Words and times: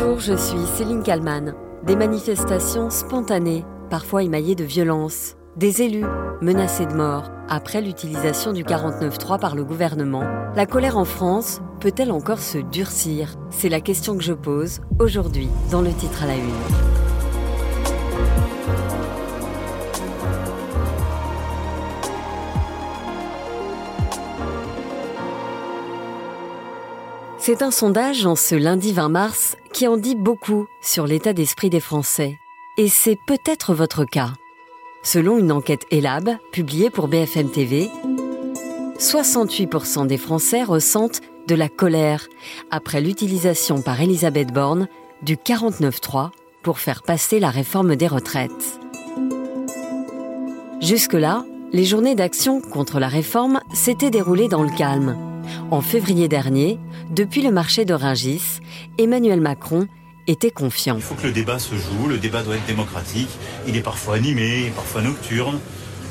Bonjour, 0.00 0.18
je 0.18 0.34
suis 0.34 0.66
Céline 0.76 1.02
Kalman. 1.02 1.54
Des 1.82 1.94
manifestations 1.94 2.88
spontanées, 2.88 3.66
parfois 3.90 4.22
émaillées 4.22 4.54
de 4.54 4.64
violence. 4.64 5.36
Des 5.56 5.82
élus 5.82 6.06
menacés 6.40 6.86
de 6.86 6.94
mort. 6.94 7.30
Après 7.50 7.82
l'utilisation 7.82 8.54
du 8.54 8.64
49.3 8.64 9.38
par 9.38 9.54
le 9.54 9.62
gouvernement, 9.62 10.24
la 10.56 10.64
colère 10.64 10.96
en 10.96 11.04
France 11.04 11.60
peut-elle 11.80 12.12
encore 12.12 12.38
se 12.38 12.56
durcir? 12.56 13.36
C'est 13.50 13.68
la 13.68 13.82
question 13.82 14.16
que 14.16 14.22
je 14.22 14.32
pose 14.32 14.80
aujourd'hui 14.98 15.48
dans 15.70 15.82
le 15.82 15.92
titre 15.92 16.22
à 16.22 16.28
la 16.28 16.36
une. 16.36 16.50
C'est 27.38 27.62
un 27.62 27.70
sondage 27.70 28.24
en 28.24 28.36
ce 28.36 28.54
lundi 28.54 28.92
20 28.92 29.08
mars 29.08 29.56
qui 29.72 29.86
en 29.88 29.96
dit 29.96 30.16
beaucoup 30.16 30.66
sur 30.80 31.06
l'état 31.06 31.32
d'esprit 31.32 31.70
des 31.70 31.80
Français. 31.80 32.38
Et 32.76 32.88
c'est 32.88 33.18
peut-être 33.26 33.74
votre 33.74 34.04
cas. 34.04 34.32
Selon 35.02 35.38
une 35.38 35.52
enquête 35.52 35.86
ELAB 35.90 36.36
publiée 36.52 36.90
pour 36.90 37.08
BFM 37.08 37.50
TV, 37.50 37.90
68% 38.98 40.06
des 40.06 40.18
Français 40.18 40.62
ressentent 40.62 41.22
de 41.46 41.54
la 41.54 41.68
colère 41.68 42.28
après 42.70 43.00
l'utilisation 43.00 43.80
par 43.80 44.00
Elisabeth 44.00 44.52
Borne 44.52 44.88
du 45.22 45.36
49.3 45.36 46.30
pour 46.62 46.78
faire 46.78 47.02
passer 47.02 47.40
la 47.40 47.50
réforme 47.50 47.96
des 47.96 48.06
retraites. 48.06 48.78
Jusque-là, 50.80 51.44
les 51.72 51.84
journées 51.84 52.14
d'action 52.14 52.60
contre 52.60 52.98
la 53.00 53.08
réforme 53.08 53.60
s'étaient 53.72 54.10
déroulées 54.10 54.48
dans 54.48 54.62
le 54.62 54.76
calme. 54.76 55.29
En 55.70 55.80
février 55.80 56.28
dernier, 56.28 56.78
depuis 57.10 57.42
le 57.42 57.50
marché 57.50 57.84
de 57.84 57.94
Rungis, 57.94 58.60
Emmanuel 58.98 59.40
Macron 59.40 59.86
était 60.26 60.50
confiant. 60.50 60.96
Il 60.96 61.02
faut 61.02 61.14
que 61.14 61.26
le 61.26 61.32
débat 61.32 61.58
se 61.58 61.74
joue, 61.74 62.08
le 62.08 62.18
débat 62.18 62.42
doit 62.42 62.56
être 62.56 62.66
démocratique, 62.66 63.30
il 63.66 63.76
est 63.76 63.82
parfois 63.82 64.16
animé, 64.16 64.72
parfois 64.74 65.02
nocturne. 65.02 65.58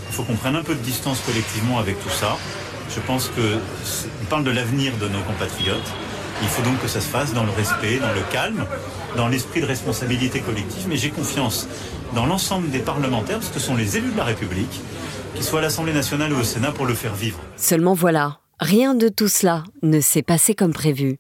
Il 0.10 0.16
faut 0.16 0.24
qu'on 0.24 0.36
prenne 0.36 0.56
un 0.56 0.64
peu 0.64 0.76
de 0.76 0.82
distance 0.82 1.22
collectivement 1.26 1.78
avec 1.78 2.02
tout 2.04 2.10
ça. 2.10 2.38
Je 2.90 3.00
pense 3.00 3.30
qu'on 3.30 4.26
parle 4.30 4.44
de 4.44 4.52
l'avenir 4.52 4.94
de 4.98 5.08
nos 5.08 5.22
compatriotes. 5.22 5.94
Il 6.42 6.48
faut 6.48 6.64
donc 6.64 6.82
que 6.82 6.88
ça 6.88 7.02
se 7.02 7.08
fasse 7.08 7.34
dans 7.34 7.44
le 7.44 7.52
respect, 7.52 8.00
dans 8.00 8.14
le 8.14 8.22
calme, 8.32 8.66
dans 9.18 9.28
l'esprit 9.28 9.62
de 9.62 9.66
responsabilité 9.66 10.40
collective. 10.40 10.88
Mais 10.88 10.98
j'ai 10.98 11.10
confiance 11.10 11.68
dans 12.16 12.26
l'ensemble 12.26 12.70
des 12.72 12.80
parlementaires, 12.80 13.40
parce 13.40 13.52
que 13.52 13.60
ce 13.60 13.66
sont 13.68 13.76
les 13.76 13.98
élus 13.98 14.12
de 14.12 14.18
la 14.18 14.24
République, 14.24 14.82
qu'ils 15.36 15.44
soient 15.44 15.60
à 15.60 15.62
l'Assemblée 15.62 15.94
nationale 15.94 16.34
ou 16.34 16.40
au 16.40 16.44
Sénat, 16.44 16.72
pour 16.72 16.86
le 16.86 16.94
faire 16.94 17.14
vivre. 17.14 17.40
Seulement 17.58 17.94
voilà, 17.94 18.39
Rien 18.60 18.94
de 18.94 19.08
tout 19.08 19.30
cela 19.30 19.64
ne 19.84 20.02
s'est 20.02 20.22
passé 20.22 20.54
comme 20.54 20.74
prévu. 20.74 21.18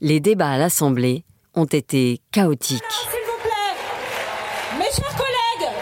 Les 0.00 0.18
débats 0.18 0.50
à 0.50 0.58
l'Assemblée 0.58 1.24
ont 1.54 1.64
été 1.64 2.20
chaotiques. 2.32 2.82
S'il 2.90 3.08
vous 3.10 3.42
plaît, 3.44 4.76
mes 4.76 4.90
chers 4.90 5.16
collègues, 5.16 5.72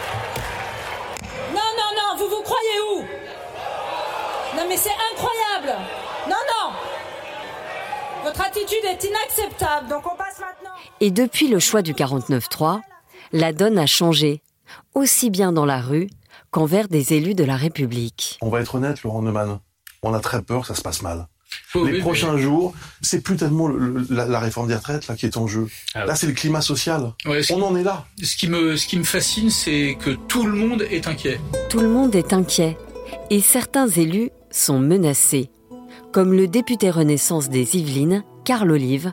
non, 1.55 1.70
non, 1.78 1.91
non, 1.97 2.19
vous 2.19 2.28
vous 2.28 2.42
croyez 2.42 2.81
où? 2.92 3.00
Non, 4.55 4.67
mais 4.69 4.77
c'est 4.77 4.91
incroyable. 5.12 5.81
Non, 6.28 6.37
non, 6.37 6.73
votre 8.25 8.43
attitude 8.43 8.84
est 8.84 9.03
inacceptable. 9.03 9.89
Donc 9.89 10.03
on 10.05 10.15
passe 10.15 10.39
maintenant. 10.41 10.77
Et 11.00 11.11
depuis 11.11 11.48
le 11.48 11.59
choix 11.59 11.81
du 11.81 11.95
49-3, 11.95 12.81
la 13.33 13.55
donne 13.55 13.78
a 13.78 13.87
changé, 13.87 14.43
aussi 14.95 15.31
bien 15.31 15.53
dans 15.53 15.65
la 15.65 15.81
rue 15.81 16.11
qu'envers 16.50 16.89
des 16.89 17.15
élus 17.15 17.34
de 17.34 17.45
la 17.45 17.56
République. 17.56 18.37
On 18.43 18.50
va 18.50 18.61
être 18.61 18.75
honnête, 18.75 19.03
Laurent 19.03 19.22
Neumann 19.22 19.59
on 20.03 20.15
a 20.15 20.21
très 20.21 20.43
peur 20.43 20.63
que 20.63 20.69
ça 20.69 20.75
se 20.75 20.83
passe 20.83 21.03
mal. 21.03 21.27
les 21.75 21.99
prochains 21.99 22.37
jours, 22.37 22.75
c'est 23.01 23.21
plus 23.21 23.37
tellement 23.37 23.69
la, 24.11 24.39
réforme 24.41 24.69
des 24.69 24.75
retraites 24.75 25.07
là 25.09 25.17
qui 25.17 25.27
est 25.27 25.37
en 25.37 25.47
jeu. 25.47 25.69
Ah 25.95 26.05
là, 26.05 26.15
c'est 26.15 26.27
le 26.27 26.33
climat 26.33 26.61
social. 26.61 27.13
on 27.27 27.63
en 27.63 27.77
est 27.77 27.83
là. 27.83 28.07
Ce 28.23 28.37
qui 28.37 28.49
me, 28.49 28.77
ce 28.77 28.87
qui 28.87 28.99
me 28.99 29.05
fascine, 29.05 29.51
c'est 29.51 29.97
que 30.01 30.11
tout 30.11 30.47
le 30.47 30.53
monde 30.53 30.83
est 30.83 31.07
inquiet. 31.07 31.41
Tout 31.69 31.81
le 31.81 31.89
monde 31.89 32.15
est 32.15 32.33
inquiet, 32.33 32.77
et 33.31 33.41
certains 33.41 33.89
élus 33.89 34.31
sont 34.50 34.78
menacés, 34.78 35.50
comme 36.12 36.33
le 36.33 36.49
député 36.49 36.91
Renaissance 36.91 37.49
des 37.49 37.77
Yvelines, 37.77 38.25
Carl 38.45 38.71
Olive, 38.71 39.12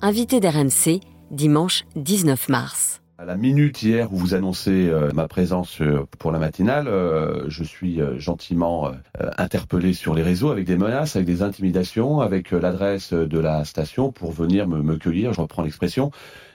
invité 0.00 0.40
d'RMC 0.40 1.00
dimanche 1.30 1.84
19 1.96 2.48
mars. 2.48 3.01
À 3.18 3.26
la 3.26 3.36
minute 3.36 3.82
hier 3.82 4.12
où 4.12 4.16
vous 4.16 4.34
annoncez 4.34 4.88
euh, 4.88 5.10
ma 5.12 5.28
présence 5.28 5.82
euh, 5.82 6.06
pour 6.18 6.32
la 6.32 6.38
matinale, 6.38 6.88
euh, 6.88 7.44
je 7.48 7.62
suis 7.62 8.00
gentiment 8.16 8.90
interpellé 9.36 9.92
sur 9.92 10.14
les 10.14 10.22
réseaux 10.22 10.50
avec 10.50 10.64
des 10.64 10.76
menaces, 10.76 11.14
avec 11.16 11.26
des 11.26 11.42
intimidations, 11.42 12.20
avec 12.20 12.50
l'adresse 12.50 13.12
de 13.12 13.38
la 13.38 13.64
station 13.64 14.10
pour 14.10 14.32
venir 14.32 14.66
me, 14.66 14.96
cueillir, 14.96 15.32
je 15.32 15.40
reprends 15.40 15.62
l'expression. 15.62 16.10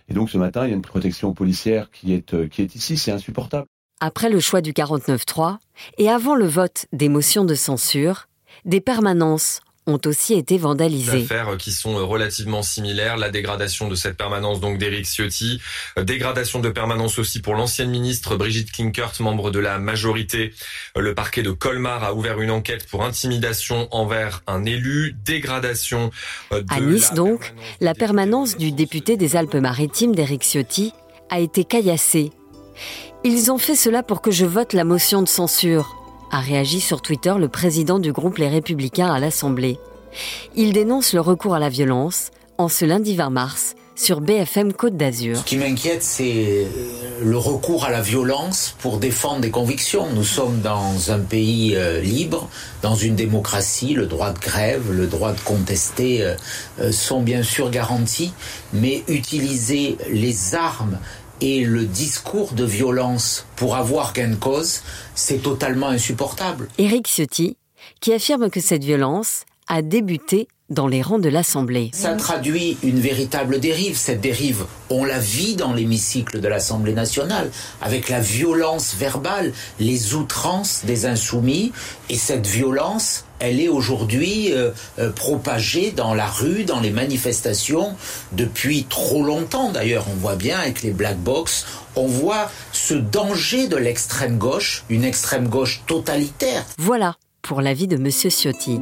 Et 0.09 0.13
donc 0.13 0.29
ce 0.29 0.37
matin, 0.37 0.65
il 0.65 0.69
y 0.69 0.73
a 0.73 0.75
une 0.75 0.81
protection 0.81 1.33
policière 1.33 1.91
qui 1.91 2.13
est, 2.13 2.49
qui 2.49 2.61
est 2.61 2.75
ici, 2.75 2.97
c'est 2.97 3.11
insupportable. 3.11 3.67
Après 3.99 4.29
le 4.29 4.39
choix 4.39 4.61
du 4.61 4.73
49-3 4.73 5.57
et 5.97 6.09
avant 6.09 6.35
le 6.35 6.47
vote 6.47 6.85
des 6.91 7.09
motions 7.09 7.45
de 7.45 7.55
censure, 7.55 8.27
des 8.65 8.81
permanences 8.81 9.61
ont 9.87 9.99
aussi 10.05 10.33
été 10.33 10.57
vandalisés. 10.57 11.11
Des 11.11 11.23
affaires 11.23 11.57
qui 11.57 11.71
sont 11.71 12.05
relativement 12.05 12.61
similaires, 12.61 13.17
la 13.17 13.29
dégradation 13.29 13.87
de 13.87 13.95
cette 13.95 14.17
permanence 14.17 14.59
donc 14.59 14.77
d'Éric 14.77 15.05
Ciotti, 15.05 15.61
euh, 15.97 16.03
dégradation 16.03 16.59
de 16.59 16.69
permanence 16.69 17.17
aussi 17.17 17.41
pour 17.41 17.55
l'ancienne 17.55 17.89
ministre 17.89 18.35
Brigitte 18.35 18.71
Klinkert, 18.71 19.13
membre 19.19 19.49
de 19.49 19.59
la 19.59 19.79
majorité. 19.79 20.53
Euh, 20.97 21.01
le 21.01 21.15
parquet 21.15 21.41
de 21.41 21.51
Colmar 21.51 22.03
a 22.03 22.13
ouvert 22.13 22.41
une 22.41 22.51
enquête 22.51 22.87
pour 22.87 23.03
intimidation 23.03 23.87
envers 23.91 24.43
un 24.45 24.65
élu, 24.65 25.15
dégradation 25.23 26.11
euh, 26.51 26.61
de 26.61 26.73
À 26.73 26.79
Nice 26.81 27.13
donc, 27.13 27.53
la 27.79 27.93
permanence 27.93 28.57
du 28.57 28.71
député 28.71 29.15
des 29.15 29.35
Alpes-Maritimes 29.37 30.13
d'Éric 30.13 30.43
Ciotti 30.43 30.91
a 31.29 31.39
été 31.39 31.63
caillassée. 31.63 32.31
Ils 33.23 33.51
ont 33.51 33.57
fait 33.57 33.75
cela 33.75 34.03
pour 34.03 34.21
que 34.21 34.31
je 34.31 34.45
vote 34.45 34.73
la 34.73 34.83
motion 34.83 35.21
de 35.21 35.27
censure 35.27 35.97
a 36.31 36.39
réagi 36.39 36.79
sur 36.79 37.01
Twitter 37.01 37.33
le 37.39 37.47
président 37.47 37.99
du 37.99 38.11
groupe 38.11 38.37
Les 38.37 38.49
Républicains 38.49 39.11
à 39.11 39.19
l'Assemblée. 39.19 39.79
Il 40.55 40.73
dénonce 40.73 41.13
le 41.13 41.21
recours 41.21 41.55
à 41.55 41.59
la 41.59 41.69
violence 41.69 42.31
en 42.57 42.69
ce 42.69 42.85
lundi 42.85 43.15
20 43.15 43.29
mars 43.29 43.75
sur 43.97 44.21
BFM 44.21 44.73
Côte 44.73 44.95
d'Azur. 44.95 45.37
Ce 45.37 45.43
qui 45.43 45.57
m'inquiète, 45.57 46.03
c'est 46.03 46.65
euh, 46.65 46.65
le 47.23 47.37
recours 47.37 47.83
à 47.83 47.89
la 47.89 48.01
violence 48.01 48.75
pour 48.79 48.99
défendre 48.99 49.41
des 49.41 49.49
convictions. 49.49 50.07
Nous 50.13 50.23
sommes 50.23 50.61
dans 50.61 51.11
un 51.11 51.19
pays 51.19 51.75
euh, 51.75 51.99
libre, 51.99 52.47
dans 52.83 52.93
une 52.93 53.15
démocratie. 53.15 53.93
Le 53.93 54.05
droit 54.05 54.31
de 54.31 54.39
grève, 54.39 54.91
le 54.91 55.07
droit 55.07 55.33
de 55.33 55.39
contester 55.39 56.23
euh, 56.79 56.91
sont 56.91 57.21
bien 57.21 57.41
sûr 57.41 57.71
garantis, 57.71 58.33
mais 58.71 59.03
utiliser 59.07 59.97
les 60.11 60.53
armes 60.53 60.99
et 61.41 61.63
le 61.63 61.85
discours 61.85 62.53
de 62.53 62.63
violence 62.63 63.45
pour 63.55 63.75
avoir 63.75 64.13
gain 64.13 64.29
de 64.29 64.35
cause, 64.35 64.81
c'est 65.15 65.41
totalement 65.41 65.87
insupportable. 65.87 66.67
Éric 66.77 67.07
Ciotti, 67.07 67.57
qui 67.99 68.13
affirme 68.13 68.49
que 68.49 68.59
cette 68.59 68.83
violence 68.83 69.45
a 69.67 69.81
débuté 69.81 70.47
dans 70.69 70.87
les 70.87 71.01
rangs 71.01 71.19
de 71.19 71.29
l'Assemblée. 71.29 71.91
Ça 71.93 72.13
traduit 72.13 72.77
une 72.83 72.99
véritable 72.99 73.59
dérive. 73.59 73.97
Cette 73.97 74.21
dérive, 74.21 74.65
on 74.89 75.05
la 75.05 75.19
vit 75.19 75.55
dans 75.55 75.73
l'hémicycle 75.73 76.41
de 76.41 76.47
l'Assemblée 76.47 76.93
nationale, 76.93 77.51
avec 77.81 78.09
la 78.09 78.19
violence 78.19 78.95
verbale, 78.95 79.53
les 79.79 80.13
outrances 80.15 80.81
des 80.85 81.05
insoumis. 81.05 81.71
Et 82.09 82.17
cette 82.17 82.47
violence, 82.47 83.25
elle 83.39 83.61
est 83.61 83.69
aujourd'hui 83.69 84.51
euh, 84.51 84.71
euh, 84.99 85.11
propagée 85.11 85.91
dans 85.91 86.13
la 86.13 86.27
rue, 86.27 86.65
dans 86.65 86.81
les 86.81 86.91
manifestations, 86.91 87.95
depuis 88.33 88.83
trop 88.83 89.23
longtemps 89.23 89.71
d'ailleurs. 89.71 90.05
On 90.11 90.15
voit 90.15 90.35
bien 90.35 90.59
avec 90.59 90.81
les 90.81 90.91
black 90.91 91.17
box, 91.17 91.65
on 91.95 92.07
voit 92.07 92.51
ce 92.73 92.93
danger 92.93 93.67
de 93.67 93.77
l'extrême 93.77 94.37
gauche, 94.37 94.83
une 94.89 95.03
extrême 95.03 95.47
gauche 95.47 95.83
totalitaire. 95.87 96.65
Voilà 96.77 97.15
pour 97.41 97.61
l'avis 97.61 97.87
de 97.87 97.95
M. 97.95 98.09
Ciotti. 98.11 98.79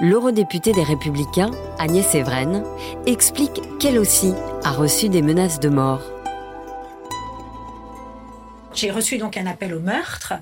L'eurodéputée 0.00 0.72
des 0.72 0.82
Républicains, 0.82 1.50
Agnès 1.78 2.14
Evren, 2.14 2.64
explique 3.06 3.60
qu'elle 3.78 3.98
aussi 3.98 4.32
a 4.64 4.72
reçu 4.72 5.08
des 5.08 5.22
menaces 5.22 5.60
de 5.60 5.68
mort. 5.68 6.02
J'ai 8.74 8.90
reçu 8.90 9.18
donc 9.18 9.36
un 9.36 9.46
appel 9.46 9.74
au 9.74 9.80
meurtre, 9.80 10.34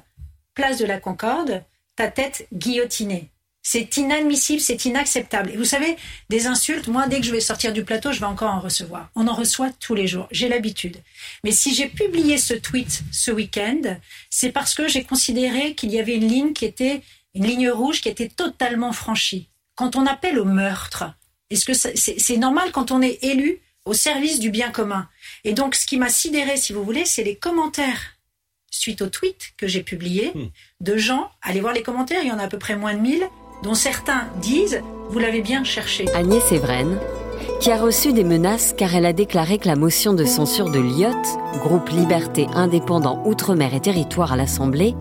place 0.55 0.79
de 0.79 0.87
la 0.87 1.01
Concorde, 1.01 1.65
ta 1.97 2.09
tête 2.09 2.47
guillotinée. 2.53 3.31
C'est 3.63 3.97
inadmissible, 3.97 4.61
c'est 4.61 4.85
inacceptable. 4.85 5.51
Et 5.51 5.57
vous 5.57 5.65
savez, 5.65 5.97
des 6.31 6.47
insultes, 6.47 6.87
moi, 6.87 7.07
dès 7.07 7.21
que 7.21 7.27
je 7.27 7.33
vais 7.33 7.41
sortir 7.41 7.73
du 7.73 7.85
plateau, 7.85 8.13
je 8.13 8.21
vais 8.21 8.27
encore 8.27 8.53
en 8.53 8.61
recevoir. 8.61 9.11
On 9.15 9.27
en 9.27 9.35
reçoit 9.35 9.71
tous 9.81 9.95
les 9.95 10.07
jours. 10.07 10.27
J'ai 10.31 10.49
l'habitude. 10.49 10.99
Mais 11.45 11.51
si 11.51 11.75
j'ai 11.75 11.89
publié 11.89 12.39
ce 12.39 12.55
tweet 12.55 13.03
ce 13.13 13.31
week-end, 13.31 13.97
c'est 14.31 14.53
parce 14.53 14.75
que 14.75 14.89
j'ai 14.89 15.03
considéré 15.05 15.75
qu'il 15.75 15.91
y 15.91 15.99
avait 15.99 16.15
une 16.15 16.29
ligne 16.29 16.53
qui 16.55 16.65
était 16.65 17.03
une 17.39 17.47
ligne 17.47 17.71
rouge 17.71 18.01
qui 18.01 18.09
était 18.09 18.29
totalement 18.29 18.93
franchie. 18.93 19.49
Quand 19.77 19.95
on 19.95 20.07
appelle 20.07 20.39
au 20.39 20.45
meurtre, 20.45 21.05
est-ce 21.51 21.65
que 21.65 21.73
c'est 21.73 22.37
normal 22.37 22.73
quand 22.73 22.91
on 22.91 23.01
est 23.01 23.23
élu 23.23 23.61
au 23.85 23.95
service 23.95 24.41
du 24.41 24.51
bien 24.51 24.71
commun? 24.71 25.09
Et 25.45 25.53
donc, 25.53 25.77
ce 25.77 25.87
qui 25.87 25.97
m'a 25.97 26.09
sidéré, 26.09 26.57
si 26.57 26.73
vous 26.73 26.85
voulez, 26.85 27.05
c'est 27.05 27.23
les 27.23 27.37
commentaires 27.37 28.19
suite 28.71 29.03
au 29.03 29.07
tweet 29.07 29.55
que 29.57 29.67
j'ai 29.67 29.83
publié 29.83 30.33
hmm. 30.35 30.49
de 30.81 30.97
gens. 30.97 31.31
Allez 31.43 31.61
voir 31.61 31.73
les 31.73 31.83
commentaires, 31.83 32.23
il 32.23 32.29
y 32.29 32.33
en 32.33 32.39
a 32.39 32.45
à 32.45 32.49
peu 32.49 32.59
près 32.59 32.77
moins 32.77 32.95
de 32.95 33.01
1000 33.01 33.23
dont 33.63 33.75
certains 33.75 34.29
disent 34.43 34.83
vous 35.09 35.19
l'avez 35.19 35.41
bien 35.41 35.65
cherché. 35.65 36.05
Agnès 36.15 36.53
Evren, 36.53 36.99
qui 37.61 37.71
a 37.71 37.79
reçu 37.79 38.13
des 38.13 38.25
menaces 38.25 38.75
car 38.77 38.95
elle 38.95 39.07
a 39.07 39.13
déclaré 39.13 39.59
que 39.59 39.69
la 39.69 39.77
motion 39.77 40.13
de 40.13 40.25
censure 40.25 40.71
de 40.71 40.81
l'IOT, 40.81 41.23
groupe 41.61 41.89
Liberté 41.89 42.47
Indépendant 42.53 43.23
Outre-mer 43.25 43.75
et 43.75 43.81
Territoire 43.81 44.33
à 44.33 44.37
l'Assemblée, 44.37 44.95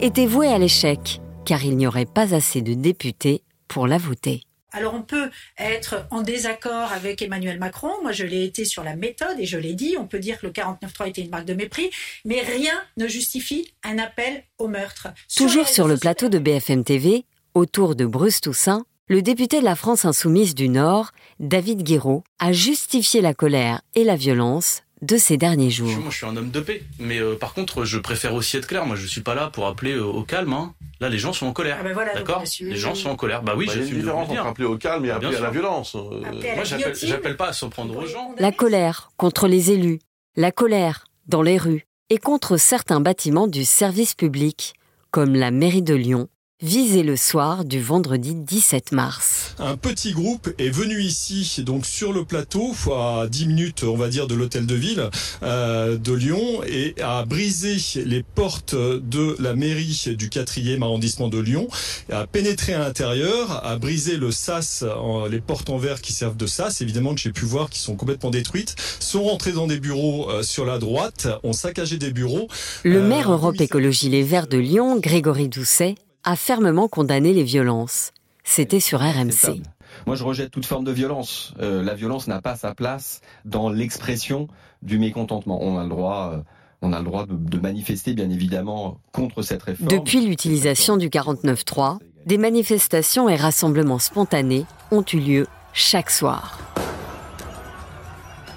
était 0.00 0.26
vouée 0.26 0.48
à 0.48 0.58
l'échec 0.58 1.20
car 1.50 1.64
il 1.64 1.76
n'y 1.76 1.88
aurait 1.88 2.06
pas 2.06 2.32
assez 2.32 2.62
de 2.62 2.74
députés 2.74 3.42
pour 3.66 3.88
la 3.88 3.98
voter. 3.98 4.44
Alors 4.70 4.94
on 4.94 5.02
peut 5.02 5.30
être 5.58 6.06
en 6.12 6.22
désaccord 6.22 6.92
avec 6.92 7.22
Emmanuel 7.22 7.58
Macron, 7.58 7.90
moi 8.02 8.12
je 8.12 8.24
l'ai 8.24 8.44
été 8.44 8.64
sur 8.64 8.84
la 8.84 8.94
méthode 8.94 9.36
et 9.36 9.46
je 9.46 9.58
l'ai 9.58 9.74
dit, 9.74 9.96
on 9.98 10.06
peut 10.06 10.20
dire 10.20 10.38
que 10.38 10.46
le 10.46 10.52
49.3 10.52 11.08
était 11.08 11.22
une 11.22 11.30
marque 11.30 11.46
de 11.46 11.54
mépris, 11.54 11.90
mais 12.24 12.40
rien 12.42 12.80
ne 12.98 13.08
justifie 13.08 13.74
un 13.82 13.98
appel 13.98 14.44
au 14.58 14.68
meurtre. 14.68 15.08
Toujours 15.36 15.66
sur, 15.66 15.88
le 15.88 15.96
plateau 15.96 16.28
de 16.28 16.38
BFM 16.38 16.84
TV, 16.84 17.24
autour 17.54 17.96
de 17.96 18.06
Bruce 18.06 18.40
Toussaint, 18.40 18.84
le 19.08 19.20
député 19.20 19.58
de 19.58 19.64
la 19.64 19.74
France 19.74 20.04
insoumise 20.04 20.54
du 20.54 20.68
Nord, 20.68 21.10
David 21.40 21.82
Guéraud, 21.82 22.22
a 22.38 22.52
justifié 22.52 23.22
la 23.22 23.34
colère 23.34 23.82
et 23.96 24.04
la 24.04 24.14
violence 24.14 24.84
de 25.02 25.16
ces 25.16 25.36
derniers 25.36 25.70
jours. 25.70 25.88
Moi, 25.88 26.10
je 26.10 26.16
suis 26.16 26.26
un 26.26 26.36
homme 26.36 26.50
de 26.50 26.60
paix, 26.60 26.82
mais 26.98 27.18
euh, 27.18 27.34
par 27.36 27.54
contre, 27.54 27.84
je 27.84 27.98
préfère 27.98 28.34
aussi 28.34 28.56
être 28.56 28.66
clair. 28.66 28.84
Moi, 28.86 28.96
je 28.96 29.06
suis 29.06 29.22
pas 29.22 29.34
là 29.34 29.48
pour 29.48 29.66
appeler 29.66 29.92
euh, 29.92 30.04
au 30.04 30.22
calme. 30.22 30.52
Hein. 30.52 30.74
Là, 31.00 31.08
les 31.08 31.18
gens 31.18 31.32
sont 31.32 31.46
en 31.46 31.52
colère. 31.52 31.78
Ah 31.80 31.82
ben 31.82 31.94
voilà, 31.94 32.14
D'accord 32.14 32.44
Les 32.60 32.76
gens 32.76 32.94
sont 32.94 33.08
en 33.08 33.16
colère. 33.16 33.42
Bah 33.42 33.54
oui, 33.56 33.66
Bah, 33.66 33.72
suis 33.72 33.82
une 33.82 33.98
différence 33.98 34.28
entre 34.28 34.46
appeler 34.46 34.66
au 34.66 34.76
calme 34.76 35.04
et 35.06 35.10
Ah, 35.10 35.18
bien 35.18 35.28
appeler 35.28 35.40
à 35.40 35.44
la 35.44 35.50
violence. 35.50 35.94
Euh, 35.94 36.22
à 36.24 36.54
Moi, 36.54 36.64
j'appelle 36.64 37.36
pas 37.36 37.48
à 37.48 37.52
s'en 37.52 37.70
prendre 37.70 37.96
aux 37.96 38.06
gens. 38.06 38.34
La 38.38 38.52
colère 38.52 39.10
contre 39.16 39.48
les 39.48 39.70
élus, 39.70 40.00
la 40.36 40.52
colère 40.52 41.06
dans 41.26 41.42
les 41.42 41.56
rues 41.56 41.86
et 42.10 42.18
contre 42.18 42.56
certains 42.56 43.00
bâtiments 43.00 43.46
du 43.46 43.64
service 43.64 44.14
public, 44.14 44.74
comme 45.10 45.34
la 45.34 45.50
mairie 45.50 45.82
de 45.82 45.94
Lyon, 45.94 46.28
visés 46.62 47.02
le 47.02 47.16
soir 47.16 47.64
du 47.64 47.80
vendredi 47.80 48.34
17 48.34 48.92
mars. 48.92 49.54
Un 49.58 49.76
petit 49.76 50.12
groupe 50.12 50.50
est 50.58 50.68
venu 50.70 51.00
ici, 51.00 51.62
donc 51.64 51.86
sur 51.86 52.12
le 52.12 52.24
plateau, 52.24 52.74
à 52.94 53.26
10 53.30 53.46
minutes, 53.46 53.82
on 53.84 53.96
va 53.96 54.08
dire, 54.08 54.26
de 54.26 54.34
l'hôtel 54.34 54.66
de 54.66 54.74
ville 54.74 55.08
euh, 55.42 55.96
de 55.96 56.12
Lyon, 56.12 56.62
et 56.66 56.94
a 57.02 57.24
brisé 57.24 57.76
les 58.04 58.22
portes 58.22 58.74
de 58.74 59.36
la 59.38 59.54
mairie 59.54 60.04
du 60.18 60.28
4e 60.28 60.82
arrondissement 60.82 61.28
de 61.28 61.38
Lyon, 61.38 61.68
a 62.12 62.26
pénétré 62.26 62.74
à 62.74 62.78
l'intérieur, 62.78 63.64
a 63.64 63.76
brisé 63.76 64.16
le 64.16 64.30
sas, 64.30 64.84
les 65.30 65.40
portes 65.40 65.70
en 65.70 65.78
verre 65.78 66.00
qui 66.02 66.12
servent 66.12 66.36
de 66.36 66.46
sas, 66.46 66.80
évidemment 66.82 67.14
que 67.14 67.20
j'ai 67.20 67.32
pu 67.32 67.44
voir, 67.46 67.70
qui 67.70 67.78
sont 67.78 67.96
complètement 67.96 68.30
détruites, 68.30 68.76
sont 69.00 69.22
rentrés 69.24 69.52
dans 69.52 69.66
des 69.66 69.80
bureaux 69.80 70.28
euh, 70.30 70.42
sur 70.42 70.64
la 70.66 70.78
droite, 70.78 71.28
ont 71.42 71.52
saccagé 71.54 71.96
des 71.96 72.12
bureaux. 72.12 72.48
Le 72.84 72.98
Euh, 73.00 73.08
maire 73.08 73.30
Europe 73.32 73.56
commissaire- 73.56 73.64
Écologie 73.64 74.08
Les 74.10 74.22
Verts 74.22 74.46
de 74.46 74.58
Lyon, 74.58 74.98
Grégory 75.00 75.48
Doucet, 75.48 75.94
a 76.24 76.36
fermement 76.36 76.88
condamné 76.88 77.32
les 77.32 77.42
violences. 77.42 78.12
C'était 78.44 78.80
sur 78.80 79.00
RMC. 79.00 79.62
Moi, 80.06 80.16
je 80.16 80.24
rejette 80.24 80.50
toute 80.50 80.66
forme 80.66 80.84
de 80.84 80.92
violence. 80.92 81.54
Euh, 81.60 81.82
la 81.82 81.94
violence 81.94 82.26
n'a 82.26 82.40
pas 82.40 82.56
sa 82.56 82.74
place 82.74 83.20
dans 83.44 83.68
l'expression 83.68 84.48
du 84.82 84.98
mécontentement. 84.98 85.58
On 85.62 85.78
a 85.78 85.82
le 85.82 85.88
droit, 85.88 86.32
euh, 86.34 86.42
on 86.82 86.92
a 86.92 86.98
le 86.98 87.04
droit 87.04 87.26
de, 87.26 87.34
de 87.34 87.58
manifester, 87.58 88.14
bien 88.14 88.30
évidemment, 88.30 88.98
contre 89.12 89.42
cette 89.42 89.62
réforme. 89.62 89.88
Depuis 89.90 90.20
l'utilisation 90.20 90.96
du 90.96 91.08
49.3, 91.08 91.98
des 92.26 92.38
manifestations 92.38 93.28
et 93.28 93.36
rassemblements 93.36 93.98
spontanés 93.98 94.64
ont 94.90 95.04
eu 95.12 95.18
lieu 95.18 95.46
chaque 95.72 96.10
soir. 96.10 96.58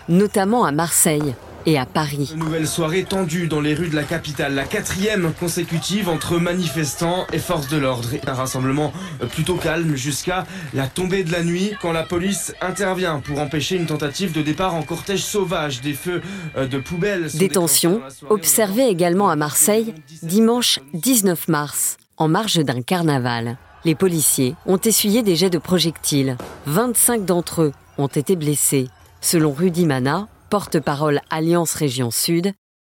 Notamment 0.10 0.66
à 0.66 0.72
Marseille 0.72 1.34
et 1.66 1.78
à 1.78 1.86
Paris. 1.86 2.32
Une 2.34 2.40
nouvelle 2.40 2.68
soirée 2.68 3.04
tendue 3.04 3.48
dans 3.48 3.62
les 3.62 3.74
rues 3.74 3.90
de 3.90 3.96
la 3.96 4.04
capitale, 4.04 4.56
la 4.56 4.66
quatrième 4.66 5.34
consécutive 5.40 6.10
entre 6.10 6.38
manifestants 6.38 7.26
et 7.32 7.40
forces 7.40 7.68
de 7.68 7.78
l'ordre. 7.78 8.10
Un 8.28 8.34
rassemblement 8.34 8.94
plutôt 9.32 9.56
calme 9.56 9.96
jusqu'à 9.96 10.46
la 10.74 10.88
tombée 10.88 11.24
de 11.24 11.32
la 11.32 11.44
nuit 11.44 11.74
quand 11.82 11.92
la 11.92 12.04
police 12.04 12.54
intervient 12.62 13.20
pour 13.20 13.40
empêcher 13.40 13.76
une 13.76 13.86
tentative 13.86 14.32
de 14.32 14.42
départ 14.42 14.76
en 14.76 14.84
cortège 14.84 15.24
sauvage. 15.24 15.82
Des 15.82 15.94
feux 15.94 16.22
euh, 16.58 16.68
de 16.68 16.78
poubelles. 16.78 17.30
Des 17.34 17.50
tensions 17.50 18.02
soirée. 18.10 18.34
observées 18.34 18.88
également 18.88 19.30
à 19.30 19.36
Marseille 19.36 19.94
dimanche 20.22 20.80
19 20.94 21.48
mars, 21.48 21.98
en 22.18 22.28
marge 22.28 22.58
d'un 22.58 22.82
carnaval. 22.82 23.58
Les 23.86 23.96
policiers 23.96 24.56
ont 24.66 24.78
essuyé 24.78 25.24
des 25.24 25.36
jets 25.36 25.50
de 25.50 25.58
projectiles. 25.58 26.38
25 26.68 27.26
d'entre 27.26 27.64
eux 27.64 27.72
ont 27.98 28.08
été 28.08 28.36
blessés. 28.36 28.88
Selon 29.20 29.52
Rudy 29.52 29.86
Mana, 29.86 30.28
porte-parole 30.54 31.20
Alliance 31.32 31.74
Région 31.74 32.12
Sud, 32.12 32.54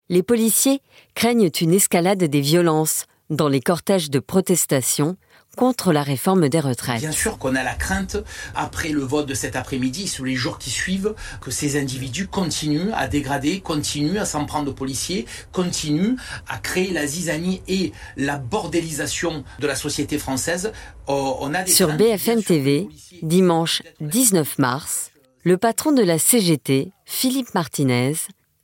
les 0.08 0.24
policiers 0.24 0.80
craignent 1.14 1.52
une 1.60 1.72
escalade 1.72 2.24
des 2.24 2.40
violences 2.40 3.06
dans 3.30 3.46
les 3.46 3.60
cortèges 3.60 4.10
de 4.10 4.18
protestation 4.18 5.16
contre 5.56 5.92
la 5.92 6.02
réforme 6.02 6.48
des 6.48 6.58
retraites. 6.58 6.98
Bien 6.98 7.12
sûr 7.12 7.38
qu'on 7.38 7.54
a 7.54 7.62
la 7.62 7.74
crainte, 7.74 8.16
après 8.56 8.88
le 8.88 9.02
vote 9.02 9.26
de 9.26 9.34
cet 9.34 9.54
après-midi, 9.54 10.08
sur 10.08 10.24
les 10.24 10.34
jours 10.34 10.58
qui 10.58 10.70
suivent, 10.70 11.14
que 11.40 11.52
ces 11.52 11.78
individus 11.78 12.26
continuent 12.26 12.90
à 12.92 13.06
dégrader, 13.06 13.60
continuent 13.60 14.18
à 14.18 14.24
s'en 14.24 14.46
prendre 14.46 14.72
aux 14.72 14.74
policiers, 14.74 15.24
continuent 15.52 16.16
à 16.48 16.58
créer 16.58 16.90
la 16.90 17.06
zizanie 17.06 17.62
et 17.68 17.92
la 18.16 18.36
bordélisation 18.36 19.44
de 19.60 19.66
la 19.68 19.76
société 19.76 20.18
française. 20.18 20.72
Oh, 21.06 21.36
on 21.38 21.54
a 21.54 21.62
des 21.62 21.70
Sur 21.70 21.86
craintes, 21.86 22.00
BFM 22.00 22.40
sûr, 22.40 22.48
TV, 22.48 22.88
dimanche 23.22 23.82
19 24.00 24.58
mars, 24.58 25.12
le 25.44 25.58
patron 25.58 25.92
de 25.92 26.02
la 26.02 26.18
CGT, 26.18 26.92
Philippe 27.04 27.54
Martinez, 27.54 28.14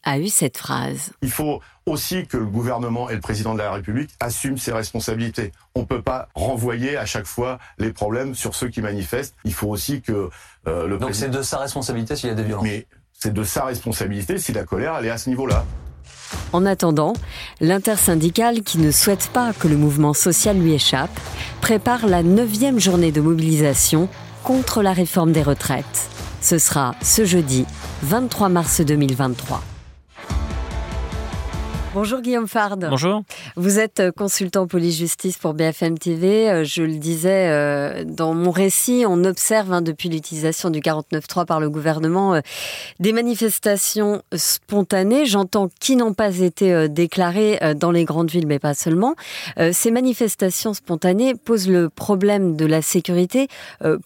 a 0.02 0.18
eu 0.18 0.28
cette 0.28 0.56
phrase. 0.56 1.12
Il 1.20 1.30
faut 1.30 1.60
aussi 1.84 2.26
que 2.26 2.38
le 2.38 2.46
gouvernement 2.46 3.10
et 3.10 3.14
le 3.14 3.20
président 3.20 3.52
de 3.52 3.58
la 3.58 3.70
République 3.70 4.08
assument 4.18 4.56
ses 4.56 4.72
responsabilités. 4.72 5.52
On 5.74 5.80
ne 5.80 5.84
peut 5.84 6.00
pas 6.00 6.28
renvoyer 6.34 6.96
à 6.96 7.04
chaque 7.04 7.26
fois 7.26 7.58
les 7.76 7.92
problèmes 7.92 8.34
sur 8.34 8.54
ceux 8.54 8.68
qui 8.68 8.80
manifestent. 8.80 9.34
Il 9.44 9.52
faut 9.52 9.68
aussi 9.68 10.00
que 10.00 10.30
euh, 10.66 10.86
le 10.86 10.96
Donc 10.96 11.14
c'est 11.14 11.28
de 11.28 11.42
sa 11.42 11.58
responsabilité 11.58 12.16
s'il 12.16 12.30
y 12.30 12.32
a 12.32 12.34
des 12.34 12.44
violences. 12.44 12.64
Mais 12.64 12.86
c'est 13.12 13.34
de 13.34 13.44
sa 13.44 13.66
responsabilité 13.66 14.38
si 14.38 14.52
la 14.54 14.64
colère 14.64 14.96
elle 14.98 15.04
est 15.04 15.10
à 15.10 15.18
ce 15.18 15.28
niveau-là. 15.28 15.66
En 16.54 16.64
attendant, 16.64 17.12
l'intersyndicale, 17.60 18.62
qui 18.62 18.78
ne 18.78 18.90
souhaite 18.90 19.28
pas 19.34 19.52
que 19.52 19.68
le 19.68 19.76
mouvement 19.76 20.14
social 20.14 20.56
lui 20.56 20.72
échappe, 20.72 21.10
prépare 21.60 22.06
la 22.06 22.22
neuvième 22.22 22.80
journée 22.80 23.12
de 23.12 23.20
mobilisation 23.20 24.08
contre 24.44 24.80
la 24.80 24.94
réforme 24.94 25.32
des 25.32 25.42
retraites. 25.42 26.08
Ce 26.40 26.58
sera 26.58 26.94
ce 27.02 27.24
jeudi 27.24 27.66
23 28.02 28.48
mars 28.48 28.80
2023. 28.80 29.62
Bonjour 31.92 32.20
Guillaume 32.20 32.46
Fard. 32.46 32.76
Bonjour. 32.76 33.24
Vous 33.56 33.80
êtes 33.80 34.12
consultant 34.12 34.68
police-justice 34.68 35.38
pour 35.38 35.54
BFM 35.54 35.98
TV. 35.98 36.48
Euh, 36.48 36.64
Je 36.64 36.84
le 36.84 36.96
disais 36.98 37.48
euh, 37.48 38.04
dans 38.04 38.32
mon 38.32 38.52
récit, 38.52 39.04
on 39.08 39.24
observe 39.24 39.72
hein, 39.72 39.82
depuis 39.82 40.08
l'utilisation 40.08 40.70
du 40.70 40.78
49.3 40.78 41.46
par 41.46 41.58
le 41.58 41.68
gouvernement 41.68 42.34
euh, 42.34 42.40
des 43.00 43.12
manifestations 43.12 44.22
spontanées, 44.32 45.26
j'entends 45.26 45.68
qui 45.80 45.96
n'ont 45.96 46.14
pas 46.14 46.38
été 46.38 46.88
déclarées 46.88 47.58
dans 47.74 47.90
les 47.90 48.04
grandes 48.04 48.30
villes, 48.30 48.46
mais 48.46 48.60
pas 48.60 48.74
seulement. 48.74 49.14
Ces 49.72 49.90
manifestations 49.90 50.74
spontanées 50.74 51.34
posent 51.34 51.68
le 51.68 51.88
problème 51.88 52.56
de 52.56 52.66
la 52.66 52.82
sécurité. 52.82 53.48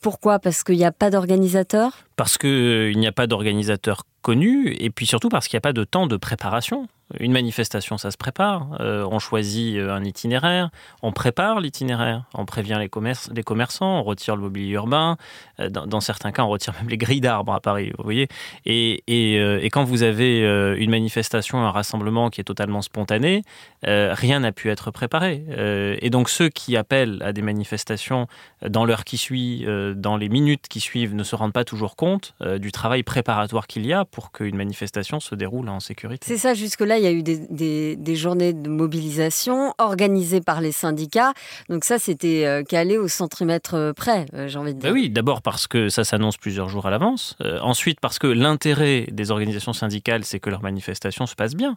Pourquoi? 0.01 0.39
Parce 0.39 0.63
qu'il 0.65 0.77
n'y 0.77 0.85
a 0.85 0.93
pas 0.93 1.11
d'organisateur 1.11 2.04
Parce 2.17 2.39
qu'il 2.39 2.97
n'y 2.97 3.07
a 3.07 3.13
pas 3.13 3.27
d'organisateur 3.27 4.05
connu 4.23 4.73
et 4.79 4.91
puis 4.91 5.07
surtout 5.07 5.29
parce 5.29 5.49
qu'il 5.49 5.57
n'y 5.57 5.59
a 5.59 5.63
pas 5.63 5.73
de 5.73 5.85
temps 5.85 6.07
de 6.07 6.17
préparation. 6.17 6.89
Une 7.21 7.33
manifestation, 7.33 7.99
ça 7.99 8.11
se 8.11 8.17
prépare. 8.17 8.79
Euh, 8.81 9.07
on 9.11 9.19
choisit 9.19 9.77
euh, 9.77 9.95
un 9.95 10.03
itinéraire, 10.05 10.71
on 11.03 11.13
prépare 11.13 11.61
l'itinéraire, 11.61 12.25
on 12.33 12.47
prévient 12.47 12.79
les, 12.81 12.89
commerces, 12.89 13.31
les 13.35 13.43
commerçants, 13.43 13.99
on 13.99 14.03
retire 14.03 14.37
le 14.37 14.43
mobilier 14.43 14.73
urbain. 14.73 15.19
Euh, 15.61 15.69
dans, 15.69 16.01
certains 16.01 16.33
cas, 16.33 16.45
on 16.45 16.49
retire 16.49 16.73
même 16.81 16.89
les 16.89 16.97
grilles 16.97 17.21
d'arbres 17.21 17.53
à 17.53 17.61
Paris, 17.61 17.93
vous 17.99 18.05
voyez. 18.05 18.29
Et, 18.65 19.03
quand 19.71 19.85
vous 19.85 20.03
avez 20.03 20.41
une 20.79 20.91
manifestation, 20.91 21.59
un 21.59 21.71
rassemblement 21.71 22.31
qui 22.31 22.41
est 22.41 22.45
totalement 22.45 22.81
spontané, 22.81 23.43
rien 23.83 24.41
n'a 24.41 24.53
pu 24.53 24.71
être 24.71 24.93
préparé. 24.93 25.45
Et 26.01 26.11
donc 26.11 26.29
ceux 26.29 26.49
qui 26.49 26.77
appellent 26.77 27.21
à 27.25 27.33
des 27.33 27.43
manifestations 27.43 28.29
dans 28.65 28.85
l'heure 28.85 29.03
qui 29.03 29.19
suit, 29.19 29.67
dans 29.97 30.17
les 30.17 30.29
minutes 30.29 30.69
qui 30.69 30.79
suivent, 30.79 31.15
ne 31.15 31.25
se 31.25 31.35
rendent 31.35 31.53
pas 31.53 31.65
toujours 31.65 31.97
compte 31.97 32.35
du 32.41 32.71
travail 32.71 33.03
préparatoire 33.03 33.67
qu'il 33.67 33.85
y 33.85 33.93
a 33.93 34.05
pour 34.05 34.31
qu'une 34.31 34.57
manifestation 34.57 35.19
se 35.19 35.35
déroule 35.35 35.69
en 35.69 35.81
sécurité. 35.81 36.25
C'est 36.29 36.39
ça, 36.39 36.55
jusque-là, 36.55 36.94
il 36.99 37.05
y 37.05 37.07
a 37.07 37.13
eu 37.13 37.23
des, 37.23 37.39
des, 37.51 37.97
des, 37.97 38.17
journées 38.17 38.53
de 38.53 38.69
mobilisation 38.69 39.75
organisées 39.79 40.41
par 40.41 40.61
les 40.61 40.73
syndicats. 40.73 41.33
Donc 41.69 41.85
ça, 41.85 41.99
c'était 41.99 42.47
euh, 42.47 42.63
calé 42.63 42.99
au 42.99 43.09
centimètre 43.09 43.93
près, 43.97 44.27
euh, 44.35 44.49
j'ai 44.49 44.59
envie 44.59 44.75
de 44.75 44.81
dire. 44.81 44.91
Ben 44.91 44.95
oui, 44.95 45.11
d'abord 45.11 45.43
parce 45.43 45.67
que 45.67 45.89
ça 45.89 46.05
s'annonce 46.05 46.37
plusieurs 46.37 46.69
jours 46.69 46.87
à 46.87 46.91
l'avance. 46.91 47.37
Euh, 47.41 47.59
ensuite, 47.61 48.01
parce 48.01 48.19
que 48.19 48.27
l'intérêt 48.27 49.07
des 49.11 49.31
organisations 49.31 49.73
syndicales, 49.73 50.25
c'est 50.25 50.41
que 50.41 50.51
leurs 50.51 50.63
manifestations 50.63 51.27
se 51.27 51.35
passent 51.35 51.55
bien. 51.55 51.75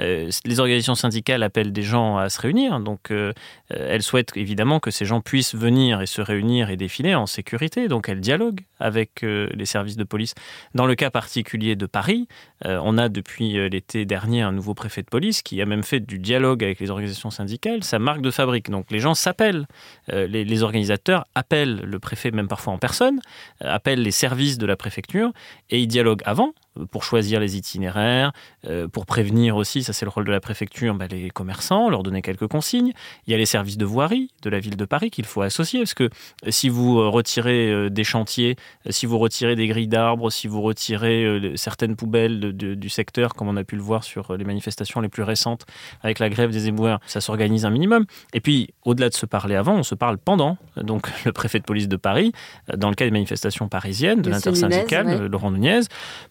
Euh, 0.00 0.30
les 0.44 0.60
organisations 0.60 0.94
syndicales 0.94 1.42
appellent 1.42 1.72
des 1.72 1.82
gens 1.82 2.16
à 2.16 2.28
se 2.28 2.40
réunir, 2.40 2.80
donc 2.80 3.10
euh, 3.10 3.32
elles 3.68 4.02
souhaitent 4.02 4.36
évidemment 4.36 4.80
que 4.80 4.90
ces 4.90 5.04
gens 5.04 5.20
puissent 5.20 5.54
venir 5.54 6.00
et 6.00 6.06
se 6.06 6.22
réunir 6.22 6.70
et 6.70 6.76
défiler 6.76 7.14
en 7.14 7.26
sécurité. 7.26 7.88
Donc 7.88 8.08
elles 8.08 8.20
dialoguent 8.20 8.62
avec 8.78 9.22
euh, 9.22 9.48
les 9.54 9.66
services 9.66 9.96
de 9.96 10.04
police. 10.04 10.34
Dans 10.74 10.86
le 10.86 10.94
cas 10.94 11.10
particulier 11.10 11.76
de 11.76 11.86
Paris, 11.86 12.28
on 12.64 12.98
a 12.98 13.08
depuis 13.08 13.52
l'été 13.70 14.04
dernier 14.04 14.42
un 14.42 14.52
nouveau 14.60 14.74
préfet 14.74 15.02
de 15.02 15.08
police 15.08 15.42
qui 15.42 15.60
a 15.62 15.66
même 15.66 15.82
fait 15.82 16.00
du 16.00 16.18
dialogue 16.18 16.62
avec 16.62 16.80
les 16.80 16.90
organisations 16.90 17.30
syndicales 17.30 17.82
sa 17.82 17.98
marque 17.98 18.20
de 18.20 18.30
fabrique. 18.30 18.70
Donc 18.70 18.90
les 18.90 19.00
gens 19.00 19.14
s'appellent, 19.14 19.66
les, 20.08 20.44
les, 20.44 20.62
organisateurs 20.62 21.26
appellent 21.34 21.80
le 21.82 21.98
préfet, 21.98 22.30
même 22.30 22.48
parfois 22.48 22.74
en 22.74 22.78
personne, 22.78 23.20
appellent 23.60 24.02
les 24.02 24.10
services 24.10 24.58
de 24.58 24.66
la 24.66 24.76
préfecture 24.76 25.32
et 25.70 25.80
ils 25.80 25.88
dialoguent 25.88 26.22
avant 26.24 26.52
pour 26.90 27.04
choisir 27.04 27.40
les 27.40 27.56
itinéraires, 27.56 28.32
euh, 28.66 28.88
pour 28.88 29.06
prévenir 29.06 29.56
aussi, 29.56 29.82
ça 29.82 29.92
c'est 29.92 30.04
le 30.04 30.10
rôle 30.10 30.24
de 30.24 30.30
la 30.30 30.40
préfecture, 30.40 30.94
bah, 30.94 31.06
les 31.10 31.30
commerçants, 31.30 31.90
leur 31.90 32.02
donner 32.02 32.22
quelques 32.22 32.46
consignes. 32.46 32.92
Il 33.26 33.32
y 33.32 33.34
a 33.34 33.38
les 33.38 33.46
services 33.46 33.76
de 33.76 33.84
voirie 33.84 34.30
de 34.42 34.50
la 34.50 34.60
ville 34.60 34.76
de 34.76 34.84
Paris 34.84 35.10
qu'il 35.10 35.24
faut 35.24 35.42
associer, 35.42 35.80
parce 35.80 35.94
que 35.94 36.04
euh, 36.04 36.50
si 36.50 36.68
vous 36.68 36.98
euh, 36.98 37.08
retirez 37.08 37.90
des 37.90 38.04
chantiers, 38.04 38.56
si 38.88 39.06
vous 39.06 39.18
retirez 39.18 39.56
des 39.56 39.66
grilles 39.66 39.88
d'arbres, 39.88 40.30
si 40.30 40.46
vous 40.46 40.62
retirez 40.62 41.52
certaines 41.56 41.96
poubelles 41.96 42.52
du 42.52 42.88
secteur, 42.88 43.34
comme 43.34 43.48
on 43.48 43.56
a 43.56 43.64
pu 43.64 43.76
le 43.76 43.82
voir 43.82 44.04
sur 44.04 44.36
les 44.36 44.44
manifestations 44.44 45.00
les 45.00 45.08
plus 45.08 45.22
récentes 45.22 45.66
avec 46.02 46.18
la 46.18 46.28
grève 46.28 46.50
des 46.50 46.68
éboueurs, 46.68 47.00
ça 47.06 47.20
s'organise 47.20 47.64
un 47.64 47.70
minimum. 47.70 48.04
Et 48.32 48.40
puis, 48.40 48.74
au-delà 48.84 49.08
de 49.08 49.14
se 49.14 49.26
parler 49.26 49.54
avant, 49.54 49.74
on 49.74 49.82
se 49.82 49.94
parle 49.94 50.18
pendant. 50.18 50.56
Donc, 50.76 51.08
le 51.24 51.32
préfet 51.32 51.58
de 51.58 51.64
police 51.64 51.88
de 51.88 51.96
Paris, 51.96 52.32
dans 52.76 52.88
le 52.88 52.94
cas 52.94 53.04
des 53.04 53.10
manifestations 53.10 53.68
parisiennes, 53.68 54.22
de 54.22 54.30
l'intersyndicale, 54.30 55.26
Laurent 55.26 55.50
Nunez, 55.50 55.80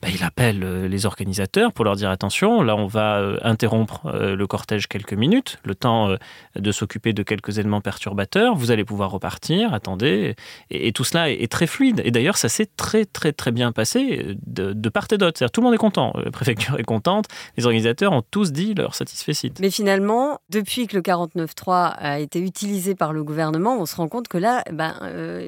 bah, 0.01 0.09
il 0.13 0.23
a 0.23 0.28
appelle 0.29 0.63
euh, 0.63 0.87
les 0.87 1.07
organisateurs 1.07 1.73
pour 1.73 1.85
leur 1.85 1.95
dire 1.95 2.09
attention, 2.11 2.61
là 2.61 2.75
on 2.75 2.85
va 2.85 3.17
euh, 3.17 3.37
interrompre 3.41 4.05
euh, 4.05 4.35
le 4.35 4.47
cortège 4.47 4.87
quelques 4.87 5.13
minutes, 5.13 5.57
le 5.63 5.73
temps 5.73 6.15
de 6.55 6.71
s'occuper 6.71 7.13
de 7.13 7.23
quelques 7.23 7.57
éléments 7.57 7.81
perturbateurs, 7.81 8.55
vous 8.55 8.71
allez 8.71 8.85
pouvoir 8.85 9.11
repartir, 9.11 9.73
attendez. 9.73 10.35
Et, 10.69 10.91
tout 10.91 11.03
cela 11.03 11.29
est, 11.29 11.51
très 11.51 11.67
fluide. 11.67 12.01
Et 12.03 12.11
d'ailleurs, 12.11 12.37
ça 12.37 12.49
s'est 12.49 12.67
très 12.77 13.05
très 13.05 13.31
très 13.31 13.51
bien 13.51 13.71
passé 13.71 14.37
de, 14.45 14.89
part 14.89 15.07
et 15.11 15.17
d'autre. 15.17 15.37
C'est-à-dire 15.37 15.51
tout 15.51 15.61
le 15.61 15.65
monde 15.65 15.73
est 15.73 15.77
content, 15.77 16.13
la 16.23 16.31
préfecture 16.31 16.79
est 16.79 16.83
contente, 16.83 17.25
les 17.57 17.65
organisateurs 17.65 18.11
ont 18.13 18.21
tous 18.21 18.51
dit 18.51 18.73
leur 18.73 18.95
satisfait. 18.95 19.33
Mais 19.59 19.71
finalement, 19.71 20.39
depuis 20.49 20.87
que 20.87 20.95
le 20.95 21.01
49.3 21.01 21.93
a 21.97 22.19
été 22.19 22.39
utilisé 22.39 22.95
par 22.95 23.13
le 23.13 23.23
gouvernement, 23.23 23.77
on 23.79 23.85
se 23.85 23.95
rend 23.95 24.07
compte 24.07 24.27
que 24.27 24.37
là, 24.37 24.63
ben, 24.71 24.93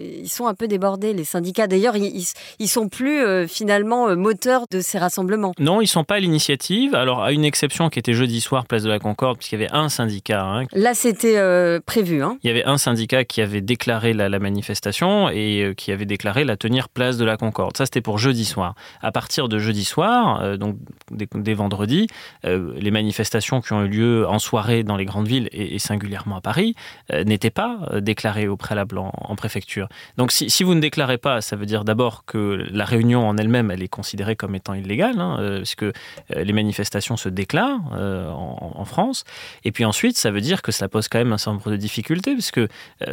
ils 0.02 0.30
sont 0.30 0.48
un 0.48 0.54
peu 0.54 0.68
débordés, 0.68 1.14
les 1.14 1.26
syndicats. 1.26 1.68
D'ailleurs, 1.68 1.96
ils, 1.96 2.26
ils 2.60 2.68
sont 2.70 2.90
plus 2.90 3.48
finalement 3.48 4.16
moteurs 4.16 4.66
de 4.72 4.80
ces 4.80 4.98
rassemblements 4.98 5.54
Non, 5.60 5.82
ils 5.82 5.86
ne 5.86 5.90
sont 5.90 6.04
pas 6.04 6.16
à 6.16 6.20
l'initiative. 6.20 6.96
Alors, 6.96 7.22
à 7.22 7.32
une 7.32 7.46
exception 7.46 7.90
qui 7.90 8.00
était 8.00 8.14
jeudi 8.14 8.42
soir, 8.42 8.66
place 8.66 8.84
de 8.84 8.90
la 8.90 9.00
Concorde, 9.00 9.38
puisqu'il 9.38 9.60
y 9.60 9.64
avait 9.64 9.74
un 9.74 9.90
syndicat. 9.90 10.44
Hein. 10.44 10.66
Là, 10.74 10.94
c'était 10.94 11.38
euh, 11.38 11.80
prévu. 11.86 12.24
Hein. 12.24 12.38
Il 12.44 12.48
y 12.48 12.50
avait 12.50 12.64
un 12.64 12.78
syndicat 12.78 13.26
qui 13.26 13.42
avait 13.42 13.62
déclaré 13.62 14.14
la, 14.14 14.40
manifestation 14.40 15.30
et 15.30 15.62
euh, 15.62 15.74
qui 15.74 15.92
avait 15.92 16.06
déclaré 16.06 16.46
la 16.46 16.58
tenir 16.58 16.90
place 16.90 17.18
de 17.18 17.26
la 17.26 17.38
Concorde. 17.38 17.78
Ça, 17.78 17.86
c'était 17.86 18.02
pour 18.02 18.18
jeudi 18.18 18.46
soir. 18.46 18.76
À 19.02 19.12
partir 19.12 19.50
de 19.50 19.60
jeudi 19.60 19.84
soir, 19.84 20.42
euh, 20.42 20.58
donc 20.58 20.78
dès, 21.12 21.54
vendredi, 21.54 22.08
les 22.44 22.92
manifestations 22.92 23.60
qui 23.60 23.74
ont 23.74 23.84
eu 23.84 23.90
lieu 23.90 24.28
en 24.28 24.40
soirée 24.40 24.84
dans 24.84 24.96
les 24.96 25.04
grandes 25.04 25.28
villes 25.28 25.50
et, 25.52 25.78
singulièrement 25.80 26.38
à 26.38 26.42
Paris 26.42 26.76
n'étaient 27.14 27.50
pas 27.50 27.78
déclarées 27.98 28.48
au 28.48 28.56
préalable 28.56 28.98
en, 28.98 29.36
préfecture. 29.36 29.90
Donc, 30.18 30.32
si, 30.32 30.50
si, 30.50 30.64
vous 30.64 30.76
ne 30.76 30.80
déclarez 30.80 31.18
pas, 31.18 31.42
ça 31.42 31.56
veut 31.56 31.66
dire 31.66 31.84
d'abord 31.84 32.24
que 32.26 32.66
la 32.72 32.86
réunion 32.86 33.28
en 33.28 33.38
elle-même, 33.38 33.70
elle 33.70 33.84
est 33.84 33.90
considérée 33.90 34.36
comme 34.36 34.56
étant 34.56 34.61
illégal, 34.76 35.20
hein, 35.20 35.38
euh, 35.40 35.58
puisque 35.58 35.84
euh, 35.84 35.92
les 36.30 36.54
manifestations 36.54 37.18
se 37.18 37.30
déclarent 37.30 37.80
euh, 37.94 38.30
en, 38.30 38.86
France. 38.86 39.24
Et 39.64 39.72
puis 39.72 39.86
ensuite, 39.86 40.18
ça 40.18 40.32
veut 40.32 40.42
dire 40.42 40.62
que 40.62 40.72
cela 40.72 40.90
pose 40.90 41.08
quand 41.08 41.20
même 41.20 41.32
un 41.32 41.38
certain 41.38 41.58
nombre 41.58 41.72
de 41.72 41.78
difficultés, 41.78 42.34
puisque 42.34 42.60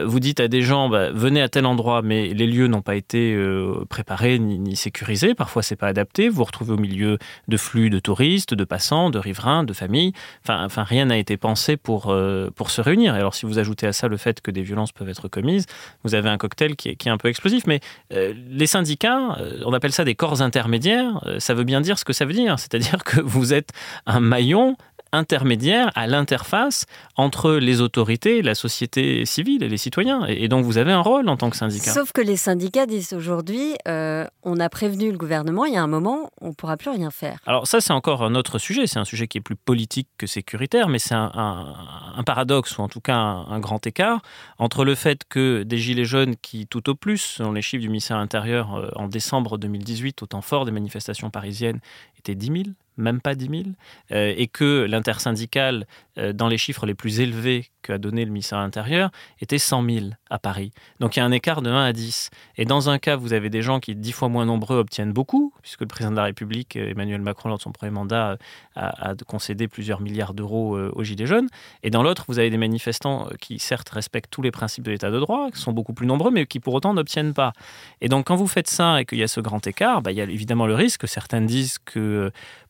vous 0.03 0.19
dites 0.19 0.41
à 0.41 0.49
des 0.49 0.63
gens, 0.63 0.89
bah, 0.89 1.11
venez 1.13 1.43
à 1.43 1.49
tel 1.49 1.67
endroit, 1.67 2.01
mais 2.03 2.29
les 2.29 2.47
lieux 2.47 2.67
n'ont 2.67 2.83
pas 2.83 2.97
été 2.97 3.39
préparés 3.89 4.39
ni, 4.39 4.75
sécurisés. 4.75 5.35
Parfois, 5.35 5.63
c'est 5.63 5.77
pas 5.77 5.87
adapté. 5.87 6.29
Vous 6.29 6.37
vous 6.37 6.45
retrouvez 6.45 6.73
au 6.73 6.79
milieu 6.79 7.19
de 7.49 7.57
flux 7.57 7.91
de 7.91 7.99
touristes, 7.99 8.55
de 8.55 8.65
passants, 8.65 9.11
de 9.11 9.19
riverains, 9.19 9.63
de 9.63 9.73
familles. 9.73 10.13
Enfin, 10.49 10.83
rien 10.83 11.05
n'a 11.05 11.19
été 11.19 11.37
pensé 11.37 11.77
pour, 11.77 12.15
pour 12.57 12.71
se 12.71 12.81
réunir. 12.81 13.15
Et 13.15 13.19
alors, 13.19 13.35
si 13.35 13.47
vous 13.47 13.59
ajoutez 13.59 13.87
à 13.87 13.93
ça 13.93 14.09
le 14.09 14.17
fait 14.17 14.41
que 14.41 14.51
des 14.51 14.63
violences 14.63 14.91
peuvent 14.91 15.11
être 15.11 15.29
commises, 15.29 15.67
vous 16.03 16.15
avez 16.15 16.31
un 16.31 16.39
cocktail 16.39 16.75
qui 16.77 16.89
est 16.89 17.09
un 17.09 17.19
peu 17.19 17.29
explosif. 17.29 17.67
Mais 17.67 17.81
les 18.11 18.67
syndicats, 18.67 19.39
on 19.65 19.73
appelle 19.75 19.93
ça 19.93 20.05
des 20.05 20.15
corps 20.15 20.43
intermédiaires 20.43 21.21
ça 21.39 21.55
veut 21.55 21.65
bien 21.65 21.81
dire 21.81 21.99
ce 21.99 22.05
que 22.05 22.13
ça 22.13 22.25
veut 22.25 22.33
dire. 22.33 22.59
C'est-à-dire 22.59 23.05
que 23.05 23.21
vous 23.21 23.53
êtes 23.53 23.71
un 24.07 24.21
maillon 24.21 24.77
intermédiaire 25.13 25.91
à 25.95 26.07
l'interface 26.07 26.87
entre 27.17 27.53
les 27.55 27.81
autorités, 27.81 28.43
la 28.43 28.55
société 28.55 29.25
civile 29.25 29.63
et 29.63 29.69
les 29.69 29.77
citoyens. 29.77 30.27
Et, 30.27 30.49
donc 30.49 30.65
vous 30.65 30.79
avez 30.79 30.93
un 30.93 31.01
rôle 31.01 31.29
en 31.29 31.37
tant 31.37 31.51
que 31.51 31.57
syndicat. 31.57 31.93
Sauf 31.93 32.13
que 32.13 32.21
les 32.21 32.37
syndicats 32.37 32.87
disent 32.87 33.13
aujourd'hui, 33.13 33.75
euh, 33.87 34.27
on 34.43 34.61
a 34.61 34.69
prévenu 34.69 35.11
le 35.11 35.19
gouvernement, 35.19 35.65
il 35.65 35.75
y 35.75 35.77
a 35.77 35.83
un 35.83 35.89
moment, 35.89 36.31
on 36.41 36.49
ne 36.49 36.53
pourra 36.53 36.77
plus 36.77 36.91
rien 36.91 37.11
faire. 37.11 37.39
Alors 37.47 37.67
ça 37.67 37.81
c'est 37.81 37.93
encore 37.93 38.23
un 38.23 38.35
autre 38.35 38.59
sujet, 38.59 38.87
c'est 38.87 38.99
un 38.99 39.05
sujet 39.05 39.29
qui 39.29 39.39
est 39.39 39.43
plus 39.43 39.57
politique 39.57 40.09
que 40.19 40.27
sécuritaire, 40.27 40.89
mais 40.89 40.99
c'est 40.99 41.15
un, 41.15 41.75
paradoxe 42.27 42.77
ou 42.77 42.83
en 42.83 42.89
tout 42.89 43.01
cas 43.01 43.17
un, 43.17 43.61
grand 43.61 43.87
écart 43.87 44.21
entre 44.59 44.85
le 44.85 44.95
fait 44.95 45.23
que 45.29 45.63
des 45.63 45.79
gilets 45.79 46.05
jaunes 46.05 46.37
qui 46.37 46.67
tout 46.67 46.91
au 46.91 46.95
plus, 46.95 47.19
selon 47.19 47.53
les 47.53 47.63
chiffres 47.63 47.81
du 47.81 47.89
ministère 47.89 48.17
intérieur 48.19 48.75
euh, 48.75 48.91
en 48.97 49.09
décembre 49.09 49.59
2018, 49.59 50.23
au 50.23 50.27
temps 50.27 50.43
fort 50.43 50.65
des 50.65 50.71
manifestations 50.71 51.31
parisiennes, 51.31 51.81
étaient 52.19 52.35
10 52.35 52.47
000 52.47 52.63
même 52.99 53.21
pas 53.21 53.35
10 53.35 53.49
000, 53.49 53.63
euh, 54.13 54.35
et 54.37 54.49
que 54.49 54.85
l'intersyndicale, 54.85 55.87
euh, 56.19 56.33
dans 56.33 56.49
les 56.49 56.59
chiffres 56.59 56.85
les 56.85 56.95
plus 56.95 57.21
élevés 57.21 57.71
qu'a 57.83 57.97
donné 57.97 58.25
le 58.25 58.31
ministère 58.31 58.59
de 58.59 58.65
l'Intérieur, 58.65 59.11
était 59.41 59.59
100 59.59 59.85
000 59.89 60.07
à 60.29 60.39
Paris. 60.39 60.73
Donc 61.01 61.17
il 61.17 61.21
y 61.21 61.23
a 61.23 61.25
un 61.25 61.31
écart 61.31 61.63
de 61.63 61.71
1 61.71 61.85
à 61.85 61.93
10. 61.93 62.31
Et 62.57 62.65
dans 62.65 62.91
un 62.91 62.99
cas, 62.99 63.17
vous 63.17 63.33
avez 63.33 63.49
des 63.49 63.63
gens 63.63 63.81
qui, 63.81 63.95
dix 63.95 64.13
fois 64.13 64.29
moins 64.29 64.45
nombreux, 64.45 64.77
obtiennent 64.77 65.13
beaucoup, 65.13 65.53
puisque 65.63 65.81
le 65.81 65.87
président 65.87 66.11
de 66.11 66.17
la 66.17 66.25
République, 66.25 66.77
Emmanuel 66.77 67.23
Macron, 67.23 67.49
lors 67.49 67.59
de 67.59 67.63
son 67.63 67.73
premier 67.73 67.93
mandat, 67.93 68.37
a, 68.75 69.15
concédé 69.27 69.69
plusieurs 69.69 70.01
milliards 70.01 70.35
d'euros 70.35 70.77
euh, 70.77 70.93
aux 70.95 71.05
Gilets 71.05 71.27
jaunes. 71.27 71.49
Et 71.83 71.91
dans 71.91 72.03
l'autre, 72.03 72.25
vous 72.29 72.39
avez 72.39 72.51
des 72.51 72.59
manifestants 72.59 73.29
qui, 73.41 73.59
certes, 73.59 73.89
respectent 73.91 74.31
tous 74.31 74.43
les 74.43 74.51
principes 74.51 74.85
de 74.85 74.91
l'état 74.91 75.11
de 75.11 75.19
droit, 75.19 75.51
qui 75.51 75.61
sont 75.61 75.73
beaucoup 75.73 75.93
plus 75.93 76.07
nombreux, 76.07 76.31
mais 76.31 76.47
qui 76.47 76.61
pour 76.61 76.75
autant 76.75 76.95
n'obtiennent 76.95 77.35
pas. 77.35 77.53
Et 78.01 78.09
donc 78.09 78.27
quand 78.27 78.37
vous 78.37 78.47
faites 78.49 78.69
ça 78.69 79.01
et 79.01 79.05
qu'il 79.05 79.19
y 79.19 79.23
a 79.23 79.29
ce 79.29 79.41
grand 79.41 79.65
écart, 79.67 80.03
bah, 80.03 80.11
il 80.11 80.19
y 80.19 80.21
a 80.21 80.25
évidemment 80.25 80.67
le 80.67 80.75
risque, 80.75 81.07
certains 81.07 81.41
disent 81.41 81.79
que 81.85 82.08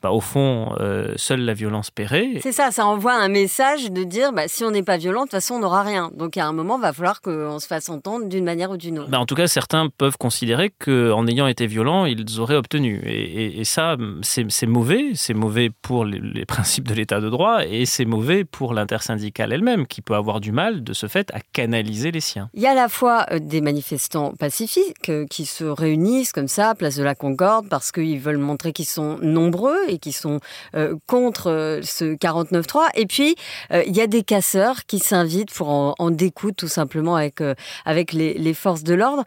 bah, 0.02 0.12
au 0.12 0.20
fond, 0.20 0.74
euh, 0.78 1.12
seule 1.16 1.40
la 1.40 1.54
violence 1.54 1.90
paierait. 1.90 2.38
C'est 2.40 2.52
ça, 2.52 2.70
ça 2.70 2.86
envoie 2.86 3.14
un 3.14 3.28
message 3.28 3.90
de 3.90 4.04
dire 4.04 4.32
bah, 4.32 4.44
si 4.46 4.62
on 4.62 4.70
n'est 4.70 4.84
pas 4.84 4.96
violent, 4.96 5.22
de 5.22 5.24
toute 5.24 5.32
façon, 5.32 5.54
on 5.54 5.58
n'aura 5.58 5.82
rien. 5.82 6.10
Donc 6.14 6.36
à 6.36 6.46
un 6.46 6.52
moment, 6.52 6.78
il 6.78 6.82
va 6.82 6.92
falloir 6.92 7.20
qu'on 7.20 7.58
se 7.58 7.66
fasse 7.66 7.88
entendre 7.88 8.26
d'une 8.28 8.44
manière 8.44 8.70
ou 8.70 8.76
d'une 8.76 9.00
autre. 9.00 9.10
Bah, 9.10 9.18
en 9.18 9.26
tout 9.26 9.34
cas, 9.34 9.48
certains 9.48 9.88
peuvent 9.88 10.16
considérer 10.16 10.70
qu'en 10.70 11.26
ayant 11.26 11.48
été 11.48 11.66
violents, 11.66 12.06
ils 12.06 12.38
auraient 12.38 12.56
obtenu. 12.56 13.00
Et, 13.06 13.64
ça, 13.64 13.96
c'est 14.22 14.66
mauvais. 14.66 15.10
C'est 15.14 15.34
mauvais 15.34 15.70
pour 15.82 16.04
les, 16.04 16.46
principes 16.46 16.86
de 16.86 16.94
l'état 16.94 17.20
de 17.20 17.28
droit 17.28 17.64
et 17.66 17.84
c'est 17.84 18.04
mauvais 18.04 18.44
pour 18.44 18.72
l'intersyndicale 18.72 19.52
elle-même, 19.52 19.86
qui 19.86 20.00
peut 20.00 20.14
avoir 20.14 20.40
du 20.40 20.52
mal, 20.52 20.82
de 20.82 20.92
ce 20.92 21.08
fait, 21.08 21.30
à 21.34 21.40
canaliser 21.52 22.10
les 22.10 22.20
siens. 22.20 22.48
Il 22.54 22.62
y 22.62 22.66
a 22.66 22.70
à 22.70 22.74
la 22.74 22.88
fois 22.88 23.26
euh, 23.32 23.38
des 23.38 23.60
manifestants 23.60 24.32
pacifiques 24.38 25.08
euh, 25.08 25.26
qui 25.26 25.44
se 25.44 25.64
réunissent 25.64 26.32
comme 26.32 26.48
ça, 26.48 26.74
place 26.74 26.96
de 26.96 27.02
la 27.02 27.14
Concorde, 27.14 27.68
parce 27.68 27.92
qu'ils 27.92 28.20
veulent 28.20 28.38
montrer 28.38 28.72
qu'ils 28.72 28.86
sont 28.86 29.18
nombreux 29.32 29.78
et 29.88 29.98
qui 29.98 30.12
sont 30.12 30.40
euh, 30.74 30.96
contre 31.06 31.50
euh, 31.50 31.80
ce 31.82 32.16
49-3. 32.16 32.88
Et 32.94 33.06
puis, 33.06 33.36
euh, 33.72 33.82
il 33.86 33.96
y 33.96 34.00
a 34.00 34.06
des 34.06 34.22
casseurs 34.22 34.86
qui 34.86 34.98
s'invitent 34.98 35.52
pour 35.52 35.68
en, 35.70 35.94
en, 35.98 36.10
découdre 36.10 36.56
tout 36.56 36.68
simplement 36.68 37.16
avec, 37.16 37.40
avec 37.84 38.12
les, 38.12 38.54
forces 38.54 38.82
de 38.82 38.94
l'ordre. 38.94 39.24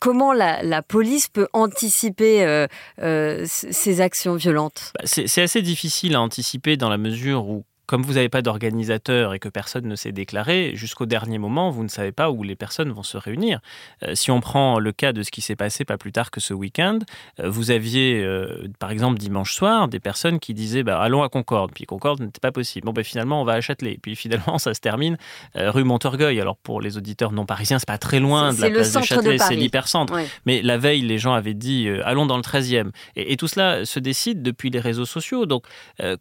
comment 0.00 0.32
la, 0.32 0.82
police 0.82 1.28
peut 1.28 1.48
anticiper 1.52 2.66
ces 2.98 4.00
actions 4.00 4.34
violentes? 4.34 4.92
Bah, 4.94 5.04
C'est 5.06 5.42
assez 5.42 5.62
difficile 5.62 6.14
à 6.14 6.20
anticiper 6.20 6.76
dans 6.76 6.88
la 6.88 6.98
mesure 6.98 7.48
où 7.48 7.64
comme 7.90 8.02
vous 8.02 8.12
n'avez 8.12 8.28
pas 8.28 8.40
d'organisateur 8.40 9.34
et 9.34 9.40
que 9.40 9.48
personne 9.48 9.88
ne 9.88 9.96
s'est 9.96 10.12
déclaré, 10.12 10.70
jusqu'au 10.76 11.06
dernier 11.06 11.38
moment, 11.38 11.70
vous 11.70 11.82
ne 11.82 11.88
savez 11.88 12.12
pas 12.12 12.30
où 12.30 12.44
les 12.44 12.54
personnes 12.54 12.92
vont 12.92 13.02
se 13.02 13.16
réunir. 13.16 13.58
Euh, 14.04 14.14
si 14.14 14.30
on 14.30 14.38
prend 14.38 14.78
le 14.78 14.92
cas 14.92 15.12
de 15.12 15.24
ce 15.24 15.32
qui 15.32 15.40
s'est 15.40 15.56
passé 15.56 15.84
pas 15.84 15.98
plus 15.98 16.12
tard 16.12 16.30
que 16.30 16.38
ce 16.38 16.54
week-end, 16.54 17.00
euh, 17.40 17.50
vous 17.50 17.72
aviez, 17.72 18.22
euh, 18.22 18.68
par 18.78 18.92
exemple, 18.92 19.18
dimanche 19.18 19.54
soir, 19.54 19.88
des 19.88 19.98
personnes 19.98 20.38
qui 20.38 20.54
disaient 20.54 20.84
bah, 20.84 21.00
allons 21.00 21.24
à 21.24 21.28
Concorde. 21.28 21.72
Puis 21.74 21.84
Concorde 21.84 22.20
n'était 22.20 22.38
pas 22.38 22.52
possible. 22.52 22.86
Bon, 22.86 22.92
ben, 22.92 23.02
finalement, 23.02 23.42
on 23.42 23.44
va 23.44 23.54
à 23.54 23.60
Châtelet. 23.60 23.98
Puis 24.00 24.14
finalement, 24.14 24.58
ça 24.58 24.72
se 24.72 24.78
termine 24.78 25.16
rue 25.56 25.82
Montorgueil. 25.82 26.40
Alors, 26.40 26.58
pour 26.58 26.80
les 26.80 26.96
auditeurs 26.96 27.32
non 27.32 27.44
parisiens, 27.44 27.80
c'est 27.80 27.88
pas 27.88 27.98
très 27.98 28.20
loin 28.20 28.54
de 28.54 28.60
la 28.60 28.70
place 28.70 28.92
de 28.92 29.02
Châtelet, 29.02 29.38
c'est 29.38 29.56
l'hypercentre. 29.56 30.14
Mais 30.46 30.62
la 30.62 30.78
veille, 30.78 31.02
les 31.02 31.18
gens 31.18 31.32
avaient 31.32 31.54
dit 31.54 31.88
allons 32.04 32.26
dans 32.26 32.36
le 32.36 32.42
13e. 32.42 32.92
Et, 33.16 33.32
et, 33.32 33.36
tout 33.36 33.48
cela 33.48 33.84
se 33.84 33.98
décide 33.98 34.42
depuis 34.42 34.70
les 34.70 34.78
réseaux 34.78 35.06
sociaux. 35.06 35.44
Donc, 35.44 35.64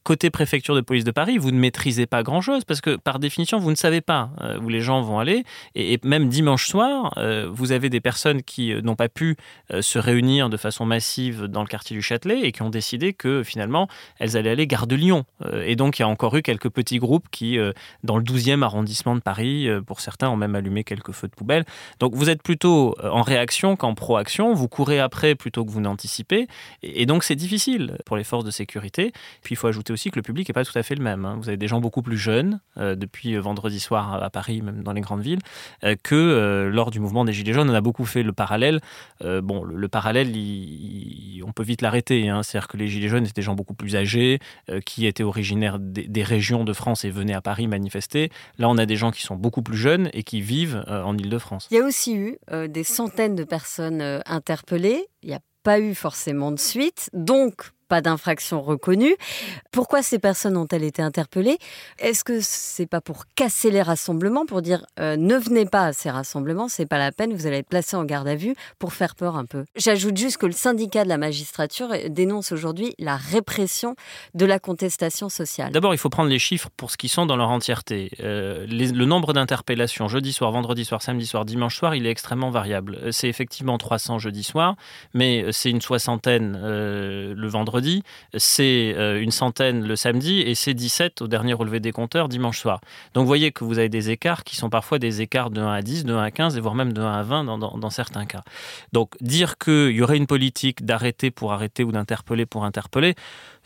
côté 0.01 0.31
préfecture 0.31 0.73
de 0.73 0.81
police 0.81 1.03
de 1.03 1.11
Paris, 1.11 1.37
vous 1.37 1.51
ne 1.51 1.58
maîtrisez 1.59 2.05
pas 2.05 2.23
grand-chose 2.23 2.65
parce 2.65 2.81
que 2.81 2.95
par 2.95 3.19
définition, 3.19 3.59
vous 3.59 3.71
ne 3.71 3.75
savez 3.75 4.01
pas 4.01 4.31
où 4.61 4.69
les 4.69 4.81
gens 4.81 5.01
vont 5.01 5.19
aller. 5.19 5.43
Et, 5.75 5.99
même 6.03 6.29
dimanche 6.29 6.67
soir, 6.67 7.13
vous 7.51 7.71
avez 7.71 7.89
des 7.89 7.99
personnes 7.99 8.41
qui 8.41 8.73
n'ont 8.81 8.95
pas 8.95 9.09
pu 9.09 9.35
se 9.81 9.99
réunir 9.99 10.49
de 10.49 10.57
façon 10.57 10.85
massive 10.85 11.45
dans 11.45 11.61
le 11.61 11.67
quartier 11.67 11.95
du 11.95 12.01
Châtelet 12.01 12.41
et 12.41 12.51
qui 12.51 12.61
ont 12.61 12.69
décidé 12.69 13.13
que 13.13 13.43
finalement, 13.43 13.87
elles 14.19 14.37
allaient 14.37 14.51
aller 14.51 14.67
gare 14.67 14.87
de 14.87 14.95
Lyon. 14.95 15.25
et 15.65 15.75
donc, 15.75 15.99
il 15.99 16.03
y 16.03 16.05
a 16.05 16.07
encore 16.07 16.35
eu 16.35 16.41
quelques 16.41 16.69
petits 16.69 16.99
groupes 16.99 17.27
qui, 17.31 17.57
dans 18.03 18.17
le 18.17 18.23
12e 18.23 18.63
arrondissement 18.63 19.15
de 19.15 19.21
Paris, 19.21 19.67
pour 19.85 19.99
certains, 19.99 20.29
ont 20.29 20.37
même 20.37 20.55
allumé 20.55 20.83
quelques 20.83 21.11
feux 21.11 21.27
de 21.27 21.35
poubelle. 21.35 21.65
Donc, 21.99 22.15
vous 22.15 22.29
êtes 22.29 22.41
plutôt 22.41 22.95
en 23.03 23.21
réaction 23.21 23.75
qu'en 23.75 23.93
proaction. 23.95 24.53
Vous 24.53 24.67
courez 24.67 24.99
après 24.99 25.35
plutôt 25.35 25.65
que 25.65 25.71
vous 25.71 25.81
n'anticipez. 25.81 26.47
Et, 26.83 27.05
donc, 27.05 27.23
c'est 27.23 27.35
difficile 27.35 27.97
pour 28.05 28.17
les 28.17 28.23
forces 28.23 28.45
de 28.45 28.51
sécurité. 28.51 29.11
Puis, 29.43 29.53
il 29.53 29.57
faut 29.57 29.67
ajouter 29.67 29.93
aussi 29.93 30.11
que 30.11 30.15
le 30.15 30.21
public 30.21 30.47
n'est 30.47 30.53
pas 30.53 30.65
tout 30.65 30.77
à 30.77 30.83
fait 30.83 30.95
le 30.95 31.03
même. 31.03 31.25
Hein. 31.25 31.39
Des 31.55 31.67
gens 31.67 31.79
beaucoup 31.79 32.01
plus 32.01 32.17
jeunes, 32.17 32.59
euh, 32.77 32.95
depuis 32.95 33.35
euh, 33.35 33.39
vendredi 33.39 33.79
soir 33.79 34.21
à 34.21 34.29
Paris, 34.29 34.61
même 34.61 34.83
dans 34.83 34.93
les 34.93 35.01
grandes 35.01 35.21
villes, 35.21 35.39
euh, 35.83 35.95
que 36.01 36.69
lors 36.71 36.91
du 36.91 36.99
mouvement 36.99 37.25
des 37.25 37.33
Gilets 37.33 37.53
jaunes. 37.53 37.69
On 37.69 37.73
a 37.73 37.81
beaucoup 37.81 38.05
fait 38.05 38.23
le 38.23 38.33
parallèle. 38.33 38.79
bon, 39.21 39.63
le, 39.63 39.87
parallèle, 39.87 40.29
on 41.45 41.51
peut 41.51 41.63
vite 41.63 41.81
l'arrêter. 41.81 42.29
Hein. 42.29 42.43
C'est-à-dire 42.43 42.67
que 42.67 42.77
les 42.77 42.87
Gilets 42.87 43.07
jaunes 43.07 43.23
étaient 43.23 43.33
des 43.33 43.41
gens 43.41 43.55
beaucoup 43.55 43.73
plus 43.73 43.95
âgés, 43.95 44.39
qui 44.85 45.05
étaient 45.05 45.23
originaires 45.23 45.79
des, 45.79 46.07
des, 46.07 46.23
régions 46.23 46.63
de 46.63 46.73
France 46.73 47.05
et 47.05 47.09
venaient 47.09 47.33
à 47.33 47.41
Paris 47.41 47.67
manifester. 47.67 48.31
Là, 48.57 48.69
on 48.69 48.77
a 48.77 48.85
des 48.85 48.95
gens 48.95 49.11
qui 49.11 49.21
sont 49.21 49.35
beaucoup 49.35 49.61
plus 49.61 49.77
jeunes 49.77 50.09
et 50.13 50.23
qui 50.23 50.41
vivent 50.41 50.83
en 50.87 51.17
Ile-de-France. 51.17 51.67
Il 51.71 51.77
y 51.77 51.79
a 51.79 51.83
aussi 51.83 52.15
eu 52.15 52.37
des 52.67 52.83
centaines 52.83 53.35
de 53.35 53.43
personnes 53.43 54.21
interpellées. 54.25 55.05
Il 55.23 55.29
n'y 55.29 55.35
a 55.35 55.41
pas 55.63 55.79
eu 55.79 55.95
forcément 55.95 56.51
de 56.51 56.59
suite. 56.59 57.09
Donc, 57.13 57.71
pas 57.89 58.01
d'infraction 58.01 58.61
reconnue. 58.61 59.17
Pourquoi 59.71 60.01
ces 60.01 60.19
personnes 60.19 60.55
ont-elles 60.55 60.83
été 60.83 61.01
interpellées? 61.01 61.57
Est-ce 61.97 62.23
que 62.23 62.39
c'est 62.39 62.85
pas 62.85 63.01
pour 63.01 63.25
casser 63.35 63.71
les 63.71 63.81
rassemblements, 63.81 64.45
pour 64.45 64.61
dire 64.61 64.85
euh, 64.99 65.17
ne 65.17 65.35
venez 65.35 65.65
pas 65.65 65.87
à 65.87 65.93
ces 65.93 66.09
rassemblements, 66.09 66.69
c'est 66.69 66.85
pas 66.85 66.99
la 66.99 67.11
peine, 67.11 67.33
vous 67.33 67.47
allez 67.47 67.57
être 67.57 67.67
placé 67.67 67.97
en 67.97 68.05
garde 68.05 68.27
à 68.27 68.35
vue 68.35 68.55
pour 68.77 68.93
faire 68.93 69.15
peur 69.15 69.35
un 69.35 69.45
peu? 69.45 69.65
J'ajoute 69.75 70.15
juste 70.15 70.37
que 70.37 70.45
le 70.45 70.53
syndicat 70.53 71.03
de 71.03 71.09
la 71.09 71.17
magistrature 71.17 71.89
dénonce 72.09 72.51
aujourd'hui 72.51 72.93
la 72.99 73.17
répression 73.17 73.95
de 74.35 74.45
la 74.45 74.59
contestation 74.59 75.27
sociale. 75.27 75.71
D'abord, 75.71 75.93
il 75.95 75.97
faut 75.97 76.09
prendre 76.09 76.29
les 76.29 76.39
chiffres 76.39 76.69
pour 76.77 76.91
ce 76.91 76.97
qu'ils 76.97 77.09
sont 77.09 77.25
dans 77.25 77.35
leur 77.35 77.49
entièreté. 77.49 78.11
Euh, 78.19 78.67
le 78.67 79.05
nombre 79.05 79.33
d'interpellations 79.33 80.07
jeudi 80.07 80.31
soir, 80.31 80.51
vendredi 80.51 80.85
soir, 80.85 81.01
samedi 81.01 81.25
soir, 81.25 81.43
dimanche 81.43 81.75
soir, 81.75 81.95
il 81.95 82.05
est 82.05 82.11
extrêmement 82.11 82.51
variable. 82.51 82.99
Euh, 83.01 83.11
c'est 83.11 83.27
effectivement 83.27 83.79
300 83.79 84.19
jeudi 84.19 84.43
soir, 84.43 84.75
mais 85.15 85.45
c'est 85.51 85.71
une 85.71 85.81
soixantaine 85.81 86.59
le 86.61 87.47
vendredi 87.47 87.78
c'est 88.37 88.93
euh, 88.95 89.21
une 89.21 89.31
centaine 89.31 89.85
le 89.85 89.95
samedi 89.95 90.41
et 90.41 90.55
c'est 90.55 90.73
17 90.73 91.21
au 91.21 91.27
dernier 91.27 91.53
relevé 91.53 91.79
des 91.79 91.91
compteurs 91.91 92.29
dimanche 92.29 92.59
soir. 92.59 92.81
Donc 93.13 93.23
vous 93.23 93.27
voyez 93.27 93.51
que 93.51 93.63
vous 93.63 93.79
avez 93.79 93.89
des 93.89 94.09
écarts 94.09 94.43
qui 94.43 94.55
sont 94.55 94.69
parfois 94.69 94.99
des 94.99 95.21
écarts 95.21 95.49
de 95.49 95.61
1 95.61 95.71
à 95.71 95.81
10, 95.81 96.05
de 96.05 96.13
1 96.13 96.21
à 96.21 96.31
15 96.31 96.57
et 96.57 96.59
voire 96.59 96.75
même 96.75 96.93
de 96.93 97.01
1 97.01 97.11
à 97.11 97.23
20 97.23 97.43
dans, 97.45 97.89
certains 97.89 98.25
cas. 98.25 98.43
Donc 98.93 99.15
dire 99.21 99.57
qu'il 99.57 99.91
y 99.91 100.01
aurait 100.01 100.17
une 100.17 100.27
politique 100.27 100.85
d'arrêter 100.85 101.31
pour 101.31 101.53
arrêter 101.53 101.83
ou 101.83 101.91
d'interpeller 101.91 102.45
pour 102.45 102.65
interpeller, 102.65 103.15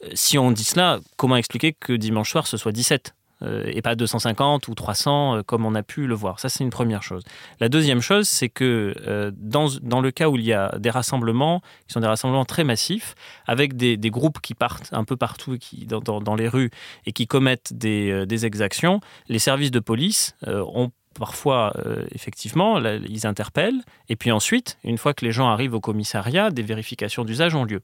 euh, 0.03 0.09
si 0.13 0.37
on 0.37 0.51
dit 0.51 0.63
cela, 0.63 0.99
comment 1.17 1.35
expliquer 1.35 1.73
que 1.73 1.93
dimanche 1.93 2.31
soir 2.31 2.47
ce 2.47 2.57
soit 2.57 2.71
17 2.71 3.13
euh, 3.15 3.22
et 3.65 3.81
pas 3.81 3.95
250 3.95 4.67
ou 4.67 4.75
300 4.75 5.37
euh, 5.37 5.43
comme 5.43 5.65
on 5.65 5.75
a 5.75 5.83
pu 5.83 6.07
le 6.07 6.15
voir. 6.15 6.39
Ça, 6.39 6.49
c'est 6.49 6.63
une 6.63 6.69
première 6.69 7.03
chose. 7.03 7.23
La 7.59 7.69
deuxième 7.69 8.01
chose, 8.01 8.27
c'est 8.27 8.49
que 8.49 8.93
euh, 9.07 9.31
dans, 9.35 9.67
dans, 9.81 10.01
le 10.01 10.11
cas 10.11 10.29
où 10.29 10.35
il 10.35 10.43
y 10.43 10.53
a 10.53 10.77
des 10.79 10.89
rassemblements, 10.89 11.61
qui 11.87 11.93
sont 11.93 11.99
des 11.99 12.07
rassemblements 12.07 12.45
très 12.45 12.63
massifs, 12.63 13.15
avec 13.45 13.75
des, 13.75 13.97
des 13.97 14.09
groupes 14.09 14.39
qui 14.41 14.53
partent 14.53 14.89
un 14.91 15.03
peu 15.03 15.17
partout 15.17 15.57
qui, 15.57 15.85
dans, 15.85 15.99
dans, 15.99 16.35
les 16.35 16.47
rues 16.47 16.71
et 17.05 17.11
qui 17.11 17.27
commettent 17.27 17.73
des, 17.73 18.25
des 18.25 18.45
exactions, 18.45 18.99
les 19.27 19.39
services 19.39 19.71
de 19.71 19.79
police 19.79 20.35
ont 20.47 20.91
parfois, 21.17 21.73
effectivement, 22.11 22.79
ils 22.79 23.27
interpellent. 23.27 23.81
Et 24.09 24.15
puis 24.15 24.31
ensuite, 24.31 24.77
une 24.83 24.97
fois 24.97 25.13
que 25.13 25.23
les 25.23 25.31
gens 25.31 25.47
arrivent 25.47 25.75
au 25.75 25.79
commissariat, 25.79 26.49
des 26.49 26.63
vérifications 26.63 27.23
d'usage 27.23 27.53
ont 27.55 27.65
lieu. 27.65 27.81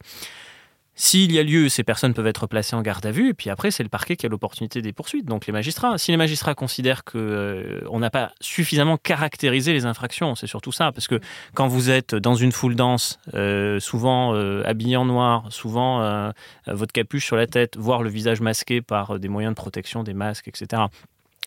S'il 1.01 1.31
y 1.31 1.39
a 1.39 1.43
lieu, 1.43 1.69
ces 1.69 1.85
personnes 1.85 2.13
peuvent 2.13 2.27
être 2.27 2.45
placées 2.45 2.75
en 2.75 2.81
garde 2.81 3.05
à 3.05 3.11
vue, 3.11 3.29
et 3.29 3.33
puis 3.33 3.49
après, 3.49 3.71
c'est 3.71 3.83
le 3.83 3.89
parquet 3.89 4.17
qui 4.17 4.25
a 4.25 4.29
l'opportunité 4.29 4.81
des 4.81 4.91
poursuites, 4.91 5.25
donc 5.25 5.47
les 5.47 5.53
magistrats. 5.53 5.97
Si 5.97 6.11
les 6.11 6.17
magistrats 6.17 6.55
considèrent 6.55 7.05
qu'on 7.05 7.19
euh, 7.19 7.99
n'a 7.99 8.09
pas 8.09 8.33
suffisamment 8.41 8.97
caractérisé 8.97 9.71
les 9.71 9.85
infractions, 9.85 10.35
c'est 10.35 10.45
surtout 10.45 10.73
ça, 10.73 10.91
parce 10.91 11.07
que 11.07 11.21
quand 11.53 11.69
vous 11.69 11.89
êtes 11.89 12.15
dans 12.15 12.35
une 12.35 12.51
foule 12.51 12.75
dense, 12.75 13.17
euh, 13.33 13.79
souvent 13.79 14.35
euh, 14.35 14.61
habillé 14.65 14.97
en 14.97 15.05
noir, 15.05 15.45
souvent 15.51 16.29
votre 16.67 16.91
capuche 16.91 17.25
sur 17.25 17.37
la 17.37 17.47
tête, 17.47 17.77
voire 17.77 18.03
le 18.03 18.09
visage 18.09 18.41
masqué 18.41 18.81
par 18.81 19.19
des 19.19 19.29
moyens 19.29 19.53
de 19.53 19.55
protection, 19.55 20.03
des 20.03 20.13
masques, 20.13 20.49
etc., 20.49 20.81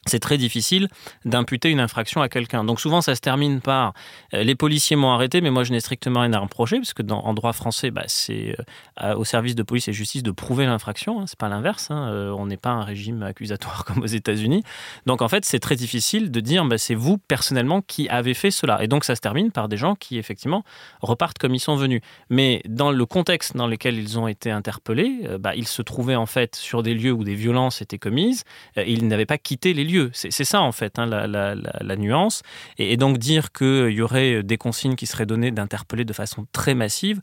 c'est 0.06 0.18
très 0.18 0.36
difficile 0.36 0.88
d'imputer 1.24 1.70
une 1.70 1.78
infraction 1.78 2.22
à 2.22 2.28
quelqu'un. 2.28 2.64
Donc 2.64 2.80
souvent, 2.80 3.00
ça 3.00 3.14
se 3.14 3.20
termine 3.20 3.60
par 3.60 3.94
euh, 4.34 4.42
les 4.42 4.56
policiers 4.56 4.96
m'ont 4.96 5.12
arrêté, 5.12 5.40
mais 5.40 5.50
moi 5.50 5.62
je 5.62 5.70
n'ai 5.70 5.78
strictement 5.78 6.20
rien 6.20 6.32
à 6.32 6.40
reprocher, 6.40 6.78
parce 6.78 6.92
que 6.92 7.02
en 7.12 7.34
droit 7.34 7.52
français, 7.52 7.92
bah, 7.92 8.02
c'est 8.06 8.56
euh, 9.00 9.14
au 9.14 9.24
service 9.24 9.54
de 9.54 9.62
police 9.62 9.86
et 9.86 9.92
justice 9.92 10.24
de 10.24 10.32
prouver 10.32 10.66
l'infraction. 10.66 11.20
Hein, 11.20 11.24
c'est 11.28 11.38
pas 11.38 11.48
l'inverse. 11.48 11.90
Hein, 11.90 12.08
euh, 12.10 12.30
on 12.30 12.46
n'est 12.46 12.56
pas 12.56 12.70
un 12.70 12.82
régime 12.82 13.22
accusatoire 13.22 13.84
comme 13.86 14.02
aux 14.02 14.06
États-Unis. 14.06 14.64
Donc 15.06 15.22
en 15.22 15.28
fait, 15.28 15.44
c'est 15.44 15.60
très 15.60 15.76
difficile 15.76 16.32
de 16.32 16.40
dire 16.40 16.64
bah, 16.64 16.78
c'est 16.78 16.96
vous 16.96 17.18
personnellement 17.18 17.80
qui 17.80 18.08
avez 18.08 18.34
fait 18.34 18.50
cela. 18.50 18.82
Et 18.82 18.88
donc 18.88 19.04
ça 19.04 19.14
se 19.14 19.20
termine 19.20 19.52
par 19.52 19.68
des 19.68 19.76
gens 19.76 19.94
qui 19.94 20.18
effectivement 20.18 20.64
repartent 21.00 21.38
comme 21.38 21.54
ils 21.54 21.60
sont 21.60 21.76
venus. 21.76 22.00
Mais 22.28 22.60
dans 22.68 22.90
le 22.90 23.06
contexte 23.06 23.56
dans 23.56 23.68
lequel 23.68 23.98
ils 23.98 24.18
ont 24.18 24.26
été 24.26 24.50
interpellés, 24.50 25.28
bah, 25.38 25.54
ils 25.54 25.68
se 25.68 25.82
trouvaient 25.82 26.16
en 26.16 26.26
fait 26.26 26.56
sur 26.56 26.82
des 26.82 26.94
lieux 26.94 27.12
où 27.12 27.22
des 27.22 27.36
violences 27.36 27.82
étaient 27.82 27.98
commises. 27.98 28.42
ils 28.76 29.06
n'avaient 29.06 29.26
pas 29.26 29.38
quitté 29.38 29.74
les 29.74 29.84
lieux 29.84 29.91
c'est 30.12 30.44
ça 30.44 30.60
en 30.60 30.72
fait 30.72 30.98
hein, 30.98 31.06
la, 31.06 31.96
nuance. 31.96 32.42
Et, 32.78 32.92
et 32.92 32.96
donc 32.96 33.18
dire 33.18 33.52
qu'il 33.52 33.90
y 33.90 34.02
aurait 34.02 34.42
des 34.42 34.58
consignes 34.58 34.96
qui 34.96 35.06
seraient 35.06 35.26
données 35.26 35.50
d'interpeller 35.50 36.04
de 36.04 36.12
façon 36.12 36.46
très 36.52 36.74
massive, 36.74 37.20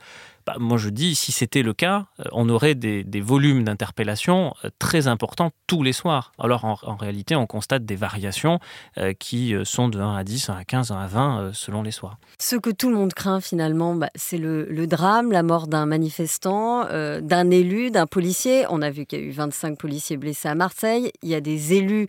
bah, 0.50 0.56
moi 0.58 0.80
je 0.80 0.90
dis, 0.90 1.14
si 1.14 1.32
c'était 1.32 1.62
le 1.62 1.74
cas, 1.74 2.08
euh, 2.20 2.24
on 2.32 2.50
aurait 2.50 2.74
des, 2.74 3.22
volumes 3.22 3.64
d'interpellation 3.64 4.56
euh, 4.66 4.70
très 4.80 5.06
importants 5.08 5.52
tous 5.68 5.84
les 5.84 5.94
soirs. 5.94 6.32
Alors 6.40 6.66
en, 6.66 6.96
réalité, 6.96 7.36
on 7.36 7.46
constate 7.46 7.86
des 7.86 7.96
variations 7.96 8.58
euh, 8.98 9.14
qui 9.14 9.54
sont 9.64 9.90
de 9.90 10.00
1 10.00 10.16
à 10.16 10.24
10, 10.24 10.50
1 10.50 10.56
à 10.56 10.64
15, 10.64 10.90
1 10.90 10.98
à 10.98 11.06
20 11.06 11.52
selon 11.54 11.84
les 11.84 11.92
soirs. 11.92 12.18
Ce 12.40 12.56
que 12.56 12.72
tout 12.72 12.90
le 12.90 12.96
monde 12.96 13.14
craint 13.14 13.42
finalement, 13.42 13.94
bah, 13.94 14.10
c'est 14.16 14.40
le, 14.40 14.88
drame, 14.88 15.32
la 15.32 15.44
mort 15.44 15.68
d'un 15.68 15.86
manifestant, 15.86 16.86
d'un 16.86 17.52
élu, 17.52 17.92
d'un 17.92 18.08
policier. 18.08 18.66
On 18.72 18.82
a 18.82 18.90
vu 18.90 19.06
qu'il 19.06 19.20
y 19.20 19.22
a 19.22 19.26
eu 19.26 19.32
25 19.32 19.78
policiers 19.78 20.18
blessés 20.18 20.48
à 20.48 20.56
Marseille. 20.56 21.12
Il 21.22 21.30
y 21.30 21.36
a 21.36 21.42
des 21.42 21.74
élus 21.74 22.08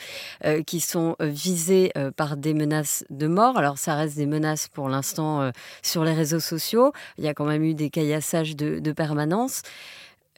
qui 0.67 0.81
sont 0.81 1.17
visés 1.21 1.93
par 2.17 2.39
des 2.39 2.55
menaces 2.55 3.05
de 3.11 3.27
mort. 3.27 3.59
Alors 3.59 3.77
ça 3.77 3.97
reste 3.97 4.17
des 4.17 4.27
menaces 4.27 4.69
pour 4.69 4.89
l'instant 4.89 5.51
sur 5.83 6.05
les 6.05 6.15
réseaux 6.15 6.41
sociaux. 6.41 6.93
Il 7.19 7.25
y 7.25 7.29
a 7.29 7.35
quand 7.35 7.45
même 7.45 7.65
eu 7.65 7.75
des 7.75 7.91
caillasses 7.91 8.30
de, 8.57 8.93
permanence. 8.93 9.63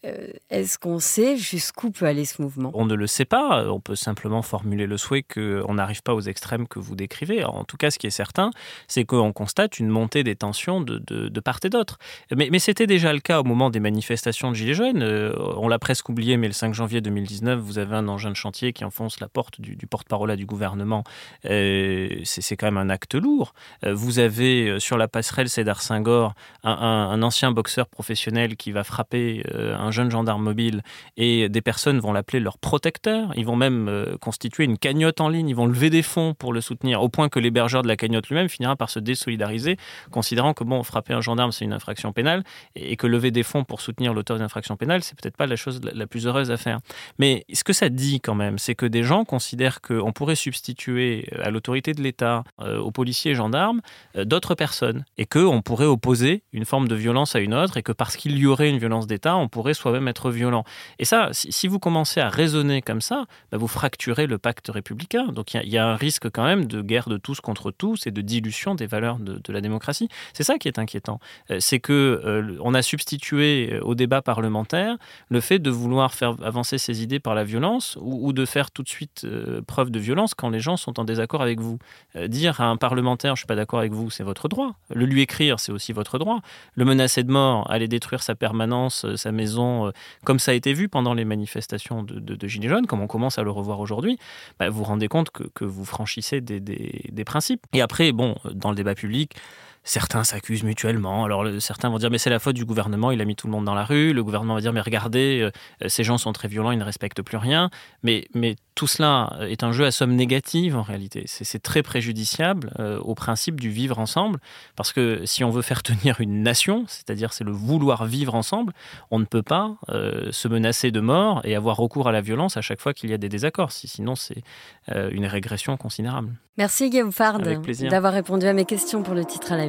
Euh, 0.05 0.33
est-ce 0.51 0.79
qu'on 0.79 0.99
sait 0.99 1.37
jusqu'où 1.37 1.93
peut 1.93 2.07
aller 2.07 2.25
ce 2.25 2.43
mouvement? 2.43 2.73
On 2.75 2.87
ne 2.87 2.95
le 2.95 3.07
sait 3.07 3.25
pas. 3.25 3.71
On 3.71 3.81
peut 3.81 3.95
simplement 3.95 4.43
formuler 4.43 4.87
le 4.87 4.97
souhait 4.97 5.23
qu'on 5.23 5.75
n'arrive 5.75 6.03
pas 6.03 6.15
aux 6.15 6.21
extrêmes 6.21 6.67
que 6.67 6.81
vous 6.81 6.97
décrivez. 6.97 7.45
En 7.45 7.65
tout 7.65 7.77
cas, 7.77 7.91
ce 7.93 7.99
qui 7.99 8.09
est 8.09 8.11
certain, 8.11 8.51
c'est 8.89 9.05
qu'on 9.05 9.33
constate 9.33 9.79
une 9.79 9.89
montée 9.89 10.25
des 10.25 10.35
tensions 10.35 10.81
de, 10.81 11.41
part 11.41 11.61
et 11.63 11.69
d'autre. 11.69 11.99
Mais, 12.35 12.49
mais 12.51 12.59
c'était 12.59 12.89
déjà 12.89 13.13
le 13.13 13.21
cas 13.21 13.41
au 13.41 13.45
moment 13.45 13.71
des 13.71 13.79
manifestations 13.79 14.51
de 14.51 14.57
Gilets 14.57 14.75
jaunes. 14.75 15.03
Euh, 15.03 15.33
on 15.57 15.69
l'a 15.69 15.79
presque 15.79 16.09
oublié, 16.09 16.37
mais 16.37 16.49
le 16.49 16.53
5 16.53 16.75
janvier 16.75 17.01
2019, 17.01 17.61
vous 17.61 17.79
avez 17.79 17.95
un 17.95 18.09
engin 18.09 18.31
de 18.31 18.37
chantier 18.37 18.73
qui 18.73 18.85
enfonce 18.85 19.21
la 19.21 19.29
porte 19.29 19.61
du, 19.61 19.87
porte-parole 19.87 20.35
du 20.37 20.47
gouvernement. 20.47 21.05
Euh, 21.45 22.09
c'est 22.25 22.57
quand 22.57 22.67
même 22.67 22.77
un 22.77 22.91
acte 22.91 23.15
lourd. 23.15 23.55
vous 23.87 24.19
avez 24.19 24.81
sur 24.81 24.99
la 24.99 25.07
passerelle 25.07 25.49
Cédar 25.49 25.83
Senghor 25.83 26.35
un, 26.65 26.73
un, 26.73 27.23
ancien 27.23 27.53
boxeur 27.53 27.87
professionnel 27.87 28.57
qui 28.57 28.73
va 28.73 28.83
frapper 28.85 29.45
un 29.55 29.92
jeune 29.93 30.11
gendarme 30.11 30.43
mobile 30.43 30.83
et 31.17 31.49
des 31.49 31.61
personnes 31.61 31.99
vont 32.01 32.13
l'appeler 32.13 32.41
leur 32.41 32.59
protecteur. 32.59 33.33
Ils 33.37 33.47
vont 33.47 33.57
même 33.57 33.89
euh, 33.89 34.17
constituer 34.19 34.65
une 34.65 34.79
cagnotte 34.79 35.21
en 35.21 35.29
ligne, 35.29 35.49
ils 35.49 35.57
vont 35.57 35.67
lever 35.67 35.91
des 35.91 36.03
fonds 36.03 36.35
pour 36.35 36.53
le 36.53 36.61
soutenir, 36.61 37.03
au 37.03 37.09
point 37.09 37.29
que 37.29 37.39
l'hébergeur 37.39 37.83
de 37.83 37.89
la 37.89 37.97
cagnotte 37.97 38.29
lui-même 38.29 38.49
finira 38.49 38.77
par 38.77 38.91
se 38.91 38.99
désolidariser, 38.99 39.77
considérant 40.11 40.55
que 40.55 40.65
bon, 40.65 40.83
frapper 40.83 41.15
un 41.15 41.21
gendarme 41.21 41.53
c'est 41.53 41.65
une 41.65 41.73
infraction 41.73 42.13
pénale 42.13 42.43
et 42.75 42.97
que 42.97 43.07
lever 43.07 43.31
des 43.31 43.43
fonds 43.43 43.65
pour 43.65 43.81
soutenir 43.81 44.15
l'auteur 44.15 44.37
d'une 44.37 44.45
infraction 44.45 44.77
pénale, 44.77 45.03
c'est 45.03 45.19
peut-être 45.21 45.37
pas 45.37 45.47
la 45.47 45.57
chose 45.57 45.81
la 45.83 46.07
plus 46.07 46.27
heureuse 46.27 46.51
à 46.51 46.57
faire. 46.57 46.81
Mais 47.19 47.45
ce 47.53 47.65
que 47.65 47.73
ça 47.73 47.89
dit 47.89 48.21
quand 48.21 48.35
même, 48.35 48.59
c'est 48.59 48.75
que 48.75 48.87
des 48.87 49.03
gens 49.03 49.25
considèrent 49.25 49.81
qu'on 49.81 50.13
pourrait 50.13 50.35
substituer 50.35 51.29
à 51.43 51.51
l'autorité 51.51 51.93
de 51.93 52.03
l'État, 52.03 52.45
euh, 52.61 52.79
aux 52.79 52.91
policiers 52.91 53.33
et 53.33 53.35
gendarmes, 53.35 53.81
euh, 54.17 54.25
d'autres 54.25 54.55
personnes 54.55 55.05
et 55.19 55.27
qu'on 55.27 55.63
pourrait 55.63 55.87
opposer 55.87 56.43
une 56.53 56.65
forme 56.65 56.89
de 56.89 56.95
violence 56.95 57.37
à 57.37 57.41
une 57.41 57.55
autre 57.55 57.77
et 57.77 57.83
que 57.83 57.93
parce 57.93 58.17
qu'il 58.17 58.37
y 58.39 58.47
aurait 58.47 58.71
une 58.71 58.79
violence 58.79 59.07
d'État, 59.07 59.37
on 59.37 59.49
pourrait 59.49 59.75
soi-même 59.83 60.09
être 60.09 60.31
violent. 60.31 60.65
Et 60.99 61.05
ça, 61.05 61.29
si, 61.33 61.69
vous 61.69 61.79
commencez 61.79 62.21
à 62.21 62.29
raisonner 62.29 62.83
comme 62.83 63.01
ça, 63.01 63.27
bah, 63.51 63.59
vous 63.59 63.69
fracturez 63.69 64.27
le 64.27 64.39
pacte 64.39 64.69
républicain. 64.69 65.27
Donc 65.27 65.55
il 65.55 65.69
y, 65.69 65.79
a 65.79 65.87
un 65.87 65.97
risque 65.97 66.31
quand 66.31 66.45
même 66.45 66.67
de 66.67 66.83
guerre 66.83 67.09
de 67.09 67.17
tous 67.17 67.41
contre 67.41 67.71
tous 67.71 68.07
et 68.07 68.11
de 68.11 68.21
dilution 68.21 68.75
des 68.75 68.87
valeurs 68.87 69.19
de, 69.19 69.53
la 69.53 69.61
démocratie. 69.61 70.09
C'est 70.33 70.45
ça 70.45 70.57
qui 70.59 70.69
est 70.69 70.79
inquiétant. 70.79 71.21
Euh, 71.51 71.59
c'est 71.61 71.81
que 71.81 72.23
euh, 72.25 72.57
on 72.61 72.75
a 72.75 72.83
substitué 72.83 73.79
au 73.83 73.95
débat 73.95 74.23
parlementaire 74.23 74.97
le 75.29 75.41
fait 75.41 75.59
de 75.59 75.71
vouloir 75.71 76.15
faire 76.15 76.37
avancer 76.43 76.79
ses 76.79 77.03
idées 77.03 77.21
par 77.21 77.35
la 77.35 77.45
violence 77.45 77.99
ou, 78.01 78.33
de 78.33 78.45
faire 78.47 78.71
tout 78.71 78.83
de 78.83 78.89
suite 78.89 79.27
preuve 79.67 79.91
de 79.91 79.99
violence 79.99 80.35
quand 80.35 80.49
les 80.49 80.61
gens 80.61 80.77
sont 80.77 80.99
en 81.01 81.05
désaccord 81.05 81.43
avec 81.43 81.61
vous. 81.61 81.79
dire 82.27 82.61
à 82.61 82.67
un 82.67 82.77
parlementaire, 82.77 83.37
je 83.37 83.41
suis 83.41 83.47
pas 83.47 83.57
d'accord 83.57 83.81
avec 83.81 83.93
vous, 83.93 84.11
c'est 84.11 84.23
votre 84.23 84.49
droit. 84.49 84.73
Le 84.95 85.05
lui 85.05 85.23
écrire, 85.23 85.61
c'est 85.61 85.73
aussi 85.73 85.93
votre 85.93 86.19
droit. 86.19 86.41
Le 86.75 86.85
menacer 86.85 87.23
de 87.25 87.31
mort, 87.31 87.71
aller 87.71 87.89
détruire 87.89 88.23
sa 88.23 88.35
permanence, 88.35 89.05
euh, 89.05 89.17
sa 89.17 89.33
maison, 89.33 89.72
euh, 89.73 89.93
comme 90.25 90.39
ça 90.39 90.53
a 90.53 90.55
été 90.55 90.73
vu 90.73 90.89
pendant 90.89 91.15
les 91.15 91.25
manifestations 91.25 92.03
de, 92.03 92.47
Gilets 92.47 92.69
jaunes, 92.69 92.87
comme 92.87 93.01
on 93.01 93.07
commence 93.07 93.39
à 93.39 93.43
le 93.43 93.51
revoir 93.51 93.81
aujourd'hui, 93.81 94.19
bah, 94.59 94.69
vous 94.69 94.79
vous 94.79 94.85
rendez 94.85 95.09
compte 95.09 95.31
que, 95.31 95.65
vous 95.65 95.85
franchissez 95.85 96.41
des, 96.41 96.61
des 96.61 97.25
principes. 97.25 97.65
Et 97.73 97.81
après, 97.81 98.13
bon, 98.13 98.37
dans 98.53 98.71
le 98.71 98.77
débat 98.77 98.95
public, 98.95 99.37
Certains 99.85 100.23
s'accusent 100.23 100.63
mutuellement. 100.63 101.25
Alors 101.25 101.45
certains 101.59 101.89
vont 101.89 101.99
dire 101.99 102.11
mais 102.11 102.19
c'est 102.19 102.31
la 102.31 102.39
faute 102.39 102.55
du 102.55 102.65
gouvernement, 102.65 103.11
il 103.11 103.21
a 103.21 103.25
mis 103.25 103.35
tout 103.35 103.49
le 103.49 103.53
monde 103.53 103.65
dans 103.65 103.75
la 103.75 103.85
rue. 103.85 104.13
Le 104.13 104.23
gouvernement 104.23 104.55
va 104.55 104.61
dire 104.61 104.73
mais 104.73 104.81
regardez, 104.81 105.41
euh, 105.43 105.89
ces 105.89 106.05
gens 106.05 106.19
sont 106.19 106.33
très 106.33 106.47
violents, 106.47 106.71
ils 106.71 106.79
ne 106.79 106.85
respectent 106.85 107.23
plus 107.23 107.37
rien. 107.37 107.69
Mais, 108.05 108.29
mais 108.33 108.55
tout 108.77 108.87
cela 108.87 109.37
est 109.41 109.65
un 109.65 109.73
jeu 109.73 109.85
à 109.85 109.91
somme 109.91 110.15
négative 110.15 110.77
en 110.77 110.83
réalité. 110.83 111.25
C'est 111.27 111.63
très 111.63 111.83
préjudiciable 111.83 112.73
euh, 112.79 112.99
au 113.01 113.17
principe 113.17 113.61
du 113.61 113.71
vivre 113.71 113.99
ensemble. 113.99 114.39
Parce 114.77 114.93
que 114.93 115.27
si 115.27 115.43
on 115.43 115.51
veut 115.51 115.63
faire 115.63 115.83
tenir 115.83 116.21
une 116.21 116.43
nation, 116.43 116.85
c'est-à-dire 116.87 117.33
c'est 117.33 117.45
le 117.45 117.53
vouloir 117.53 118.05
vivre 118.05 118.37
ensemble, 118.37 118.73
on 119.11 119.19
ne 119.19 119.25
peut 119.25 119.43
pas 119.43 119.77
euh, 119.89 120.31
se 120.31 120.47
menacer 120.47 120.93
de 120.93 121.01
mort 121.01 121.41
et 121.45 121.57
avoir 121.57 121.77
recours 121.77 122.09
à 122.09 122.13
la 122.13 122.21
violence 122.21 122.57
à 122.57 122.61
chaque 122.61 122.81
fois 122.81 122.95
qu'il 122.95 123.11
y 123.11 123.15
a 123.15 123.19
des 123.19 123.29
désaccords. 123.29 123.73
Sinon 123.73 124.15
c'est 124.15 124.43
une 124.89 125.27
régression 125.27 125.77
considérable. 125.77 126.33
Merci 126.59 126.91
Guillaume 126.91 127.13
Fard 127.13 127.39
d'avoir 127.39 128.13
répondu 128.13 128.47
à 128.47 128.53
mes 128.53 128.67
questions 128.67 129.03
pour 129.03 129.15
le 129.15 129.25
titre 129.25 129.53
à 129.53 129.57
la 129.57 129.67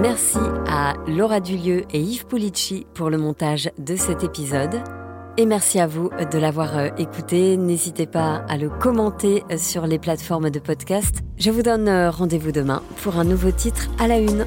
Merci 0.00 0.38
à 0.66 0.94
Laura 1.06 1.40
Dulieu 1.40 1.84
et 1.92 2.00
Yves 2.00 2.26
Pulici 2.26 2.86
pour 2.94 3.10
le 3.10 3.18
montage 3.18 3.70
de 3.78 3.96
cet 3.96 4.24
épisode. 4.24 4.80
Et 5.36 5.46
merci 5.46 5.78
à 5.78 5.86
vous 5.86 6.10
de 6.32 6.38
l'avoir 6.38 6.76
euh, 6.76 6.88
écouté. 6.98 7.56
N'hésitez 7.56 8.06
pas 8.06 8.44
à 8.48 8.56
le 8.56 8.68
commenter 8.68 9.42
euh, 9.50 9.58
sur 9.58 9.86
les 9.86 9.98
plateformes 9.98 10.50
de 10.50 10.58
podcast. 10.58 11.22
Je 11.38 11.50
vous 11.50 11.62
donne 11.62 11.88
euh, 11.88 12.10
rendez-vous 12.10 12.52
demain 12.52 12.82
pour 13.02 13.16
un 13.18 13.24
nouveau 13.24 13.50
titre 13.50 13.88
à 13.98 14.08
la 14.08 14.18
une. 14.18 14.44